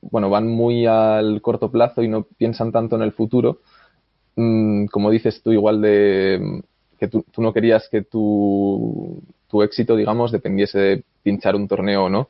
[0.02, 3.60] Bueno, van muy al corto plazo y no piensan tanto en el futuro.
[4.36, 6.62] Mm, como dices tú, igual de
[6.98, 12.08] que tú, no querías que tu, tu, éxito, digamos, dependiese de pinchar un torneo o
[12.10, 12.28] no.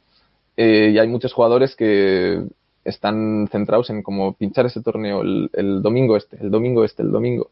[0.57, 2.43] Eh, y hay muchos jugadores que
[2.85, 7.51] están centrados en como pinchar ese torneo el, domingo este, el domingo este, el domingo,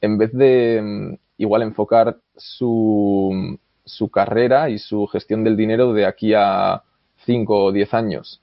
[0.00, 6.34] en vez de igual enfocar su, su carrera y su gestión del dinero de aquí
[6.34, 6.82] a
[7.26, 8.40] 5 o 10 años.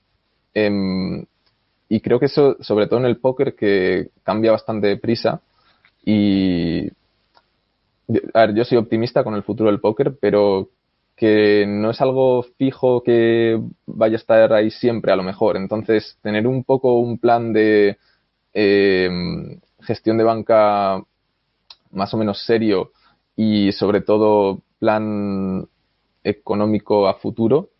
[0.52, 1.24] Em,
[1.88, 5.40] y creo que eso, sobre todo en el póker, que cambia bastante deprisa.
[6.04, 6.88] Y.
[8.34, 10.68] A ver, yo soy optimista con el futuro del póker, pero
[11.16, 15.56] que no es algo fijo que vaya a estar ahí siempre, a lo mejor.
[15.56, 17.98] Entonces, tener un poco un plan de
[18.52, 21.04] em, gestión de banca
[21.90, 22.92] más o menos serio
[23.36, 25.66] y sobre todo plan
[26.24, 27.70] económico a futuro,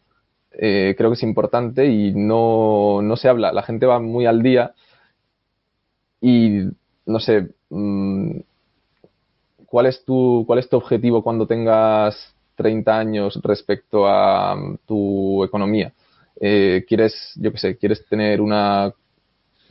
[0.53, 3.53] eh, creo que es importante y no, no, se habla.
[3.53, 4.75] La gente va muy al día
[6.21, 6.63] y
[7.07, 8.41] no sé, mm,
[9.67, 15.45] ¿cuál es tu, cuál es tu objetivo cuando tengas 30 años respecto a mm, tu
[15.45, 15.93] economía?
[16.41, 18.93] Eh, ¿Quieres, yo qué sé, quieres tener una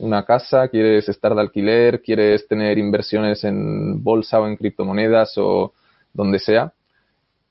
[0.00, 5.72] una casa, quieres estar de alquiler, quieres tener inversiones en bolsa o en criptomonedas o
[6.12, 6.72] donde sea.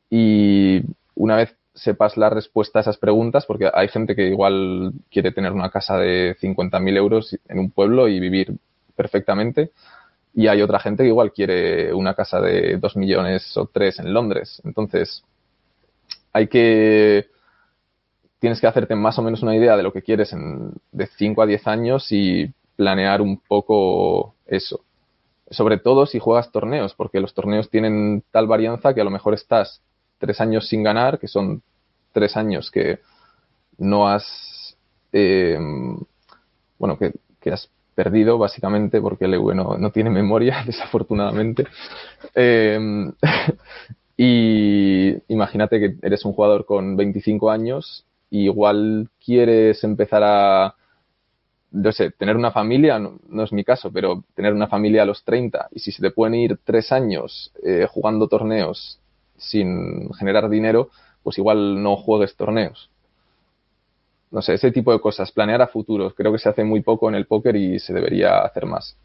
[0.10, 0.82] Y
[1.16, 5.54] una vez sepas la respuesta a esas preguntas, porque hay gente que igual quiere tener
[5.54, 8.54] una casa de 50.000 euros en un pueblo y vivir
[8.96, 9.72] perfectamente,
[10.34, 14.14] y hay otra gente que igual quiere una casa de 2 millones o 3 en
[14.14, 14.62] Londres.
[14.66, 15.24] Entonces,
[16.34, 17.28] hay que
[18.40, 21.42] tienes que hacerte más o menos una idea de lo que quieres en, de 5
[21.42, 24.82] a 10 años y planear un poco eso.
[25.52, 29.34] Sobre todo si juegas torneos, porque los torneos tienen tal varianza que a lo mejor
[29.34, 29.82] estás
[30.18, 31.62] tres años sin ganar, que son
[32.14, 33.00] tres años que
[33.78, 34.78] no has,
[35.12, 35.58] eh,
[36.78, 37.14] bueno, que,
[37.52, 41.66] has perdido básicamente porque el EV no, tiene memoria, desafortunadamente.
[42.36, 43.12] Eh,
[44.18, 50.76] y imagínate que eres un jugador con 25 años y igual quieres empezar a,
[51.72, 55.24] no sé, tener una familia, no, es mi caso, pero tener una familia a los
[55.24, 59.00] 30 y si se te pueden ir tres años eh, jugando torneos
[59.38, 60.90] sin generar dinero,
[61.24, 62.90] pues igual no juegues torneos.
[64.32, 67.10] No sé, ese tipo de cosas, planear a futuros, creo que se hace muy poco
[67.10, 68.96] en el póker y se debería hacer más.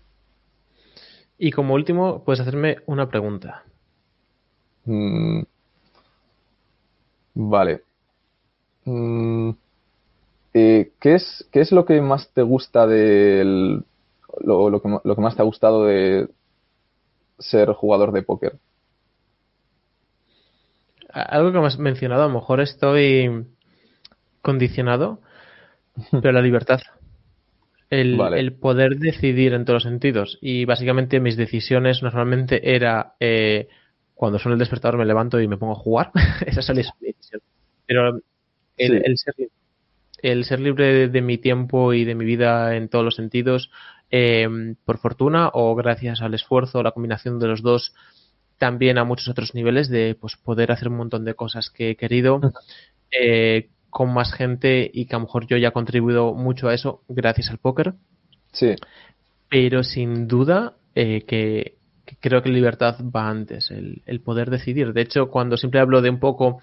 [1.38, 3.64] Y como último, puedes hacerme una pregunta.
[4.84, 5.42] Mm.
[7.34, 7.82] vale.
[8.84, 9.50] Mm.
[10.54, 13.84] Eh, ¿qué, es, ¿Qué es lo que más te gusta del.
[14.40, 16.28] Lo, que, lo que más te ha gustado de
[17.38, 18.58] ser jugador de póker?
[21.14, 23.46] algo que me has mencionado, a lo mejor estoy
[24.42, 25.20] condicionado,
[26.10, 26.80] pero la libertad.
[27.90, 30.38] El, poder decidir en todos los sentidos.
[30.40, 33.68] Y básicamente mis decisiones normalmente era eh,
[34.14, 36.10] cuando suena el despertador me levanto y me pongo a jugar.
[36.46, 36.70] Esa es
[37.00, 37.40] mi decisión.
[37.86, 38.20] Pero
[38.76, 39.34] el, ser,
[40.22, 43.70] el ser libre de, mi tiempo y de mi vida en todos los sentidos,
[44.10, 44.48] eh,
[44.84, 47.94] por fortuna o gracias al esfuerzo, la combinación de los dos,
[48.58, 51.96] también a muchos otros niveles de pues, poder hacer un montón de cosas que he
[51.96, 52.40] querido
[53.10, 56.74] eh, con más gente y que a lo mejor yo ya he contribuido mucho a
[56.74, 57.94] eso gracias al póker.
[58.52, 58.74] Sí.
[59.48, 61.76] Pero sin duda eh, que,
[62.20, 64.92] creo que la libertad va antes, el, poder decidir.
[64.92, 66.60] De hecho, cuando siempre hablo de un poco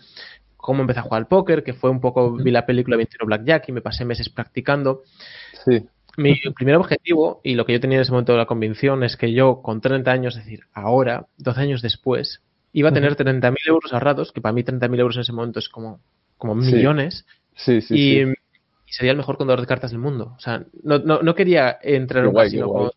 [0.62, 3.70] cómo empecé a jugar al póker, que fue un poco, vi la película 21 Blackjack
[3.70, 5.02] y me pasé meses practicando.
[5.66, 5.84] Sí
[6.18, 9.18] mi primer objetivo y lo que yo tenía en ese momento de la convicción es
[9.18, 12.42] que yo con 30 años, es decir, ahora, 12 años después,
[12.74, 15.70] iba a tener 30.000 euros ahorrados, que para mí 30.000 euros en ese momento es
[15.70, 16.02] como,
[16.38, 17.26] como millones.
[17.56, 18.34] Sí, sí, y,
[18.88, 20.34] sería el mejor contador de cartas del mundo.
[20.36, 22.92] O sea, no, no, no quería entrar en un casino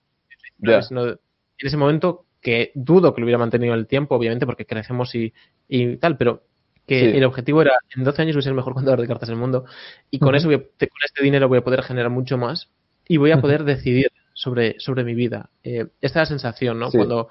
[0.60, 1.18] en
[1.58, 5.32] ese momento que dudo que lo hubiera mantenido el tiempo, obviamente, porque crecemos y,
[5.68, 6.42] y tal, pero
[6.86, 9.28] que el objetivo era en 12 años voy a ser el mejor contador de cartas
[9.28, 9.64] del mundo
[10.10, 12.68] y con eso con este dinero voy a poder generar mucho más
[13.08, 15.50] y voy a poder decidir sobre, sobre mi vida.
[15.62, 16.90] Eh, esta es la sensación, ¿no?
[16.90, 17.28] Cuando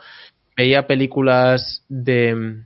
[0.56, 2.64] veía películas de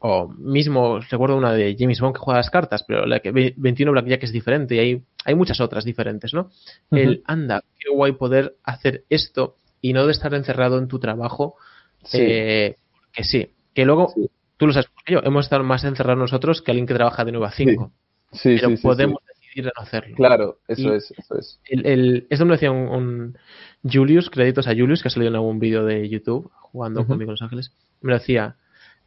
[0.00, 3.92] o mismo recuerdo una de James Bond que juega las cartas, pero la que 21
[3.92, 6.50] Blackjack es diferente y hay, hay muchas otras diferentes, ¿no?
[6.90, 11.56] El anda, qué guay poder hacer esto y no de estar encerrado en tu trabajo,
[12.02, 12.18] sí.
[12.20, 12.76] Eh,
[13.12, 14.12] que sí, que luego
[14.56, 17.46] tú lo sabes yo, hemos estado más encerrados nosotros que alguien que trabaja de 9
[17.46, 17.92] a 5.
[18.32, 19.20] Sí, pero podemos
[19.62, 20.16] no hacerlo.
[20.16, 21.60] Claro, eso es, eso es.
[21.64, 23.38] El, esto me lo decía un,
[23.84, 27.34] Julius, créditos a Julius, que ha salido en algún vídeo de YouTube jugando conmigo en
[27.34, 27.72] Los Ángeles.
[28.00, 28.56] Me lo decía,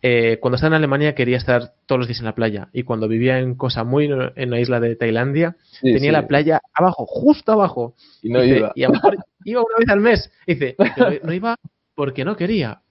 [0.02, 3.08] eh, cuando estaba en Alemania quería estar todos los días en la playa y cuando
[3.08, 7.96] vivía en Cosa Muy, en la isla de Tailandia, tenía la playa abajo, justo abajo.
[8.22, 8.72] Y no iba.
[8.76, 10.32] Y a lo mejor iba una vez al mes.
[10.46, 10.76] dice,
[11.24, 11.56] no iba
[11.96, 12.82] porque no quería.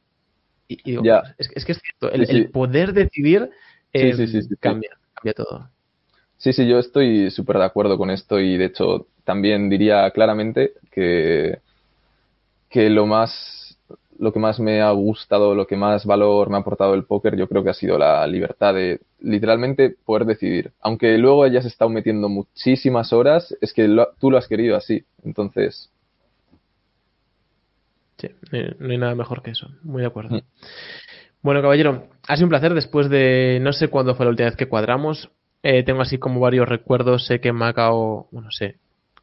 [0.68, 1.02] Y, digo,
[1.38, 3.50] es, que es cierto, el, poder decidir
[3.92, 4.14] eh,
[4.60, 5.70] cambia, cambia todo.
[6.38, 10.72] Sí, sí, yo estoy súper de acuerdo con esto y de hecho también diría claramente
[10.90, 11.60] que,
[12.68, 13.66] que lo más
[14.18, 17.36] lo que más me ha gustado, lo que más valor me ha aportado el póker,
[17.36, 20.72] yo creo que ha sido la libertad de literalmente poder decidir.
[20.80, 23.88] Aunque luego hayas estado metiendo muchísimas horas, es que
[24.18, 25.04] tú lo has querido así.
[25.24, 25.90] Entonces.
[28.18, 28.28] Sí,
[28.78, 29.68] no hay nada mejor que eso.
[29.82, 30.36] Muy de acuerdo.
[30.36, 30.40] Mm.
[31.42, 34.56] Bueno, caballero, ha sido un placer después de no sé cuándo fue la última vez
[34.56, 35.30] que cuadramos.
[35.62, 37.26] Eh, tengo así como varios recuerdos.
[37.26, 38.78] Sé que en Macao, bueno, sé,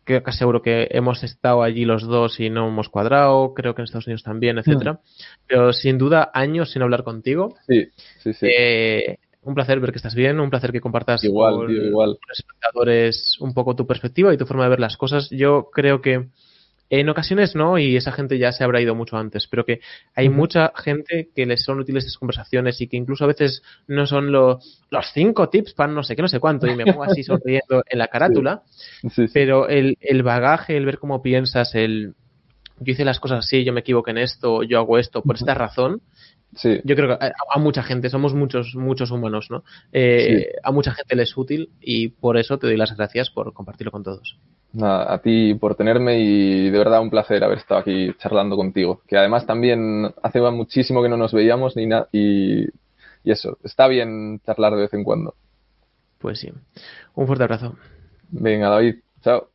[0.06, 3.54] que casi seguro que hemos estado allí los dos y no hemos cuadrado.
[3.54, 4.94] Creo que en Estados Unidos también, etcétera.
[4.94, 5.00] Mm.
[5.48, 7.56] Pero sin duda, años sin hablar contigo.
[7.68, 7.88] Sí,
[8.20, 8.48] sí, sí.
[8.48, 12.10] Eh, un placer ver que estás bien, un placer que compartas igual, con igual.
[12.12, 15.30] los espectadores un poco tu perspectiva y tu forma de ver las cosas.
[15.30, 16.28] Yo creo que
[17.00, 19.80] en ocasiones no, y esa gente ya se habrá ido mucho antes, pero que
[20.16, 24.06] hay mucha gente que les son útiles estas conversaciones y que incluso a veces no
[24.06, 24.62] son los
[25.14, 27.98] cinco tips para no sé qué, no sé cuánto, y me pongo así sonriendo en
[27.98, 28.62] la carátula,
[29.34, 32.14] pero el, el bagaje, el ver cómo piensas, el
[32.80, 35.54] yo hice las cosas así, yo me equivoqué en esto, yo hago esto por esta
[35.54, 36.02] razón,
[36.56, 36.80] Sí.
[36.84, 39.64] Yo creo que a, mucha gente, somos muchos, muchos humanos, ¿no?
[39.92, 43.54] Eh, a mucha gente le es útil y por eso te doy las gracias por
[43.54, 44.38] compartirlo con todos
[44.82, 49.02] a ti por tenerme y de verdad un placer haber estado aquí charlando contigo.
[49.08, 53.88] Que además también hace muchísimo que no nos veíamos ni nada y, y eso, está
[53.88, 55.36] bien charlar de vez en cuando.
[56.20, 56.52] Pues sí.
[57.16, 57.76] Un fuerte abrazo.
[58.30, 58.96] Venga, David.
[59.22, 59.53] Chao.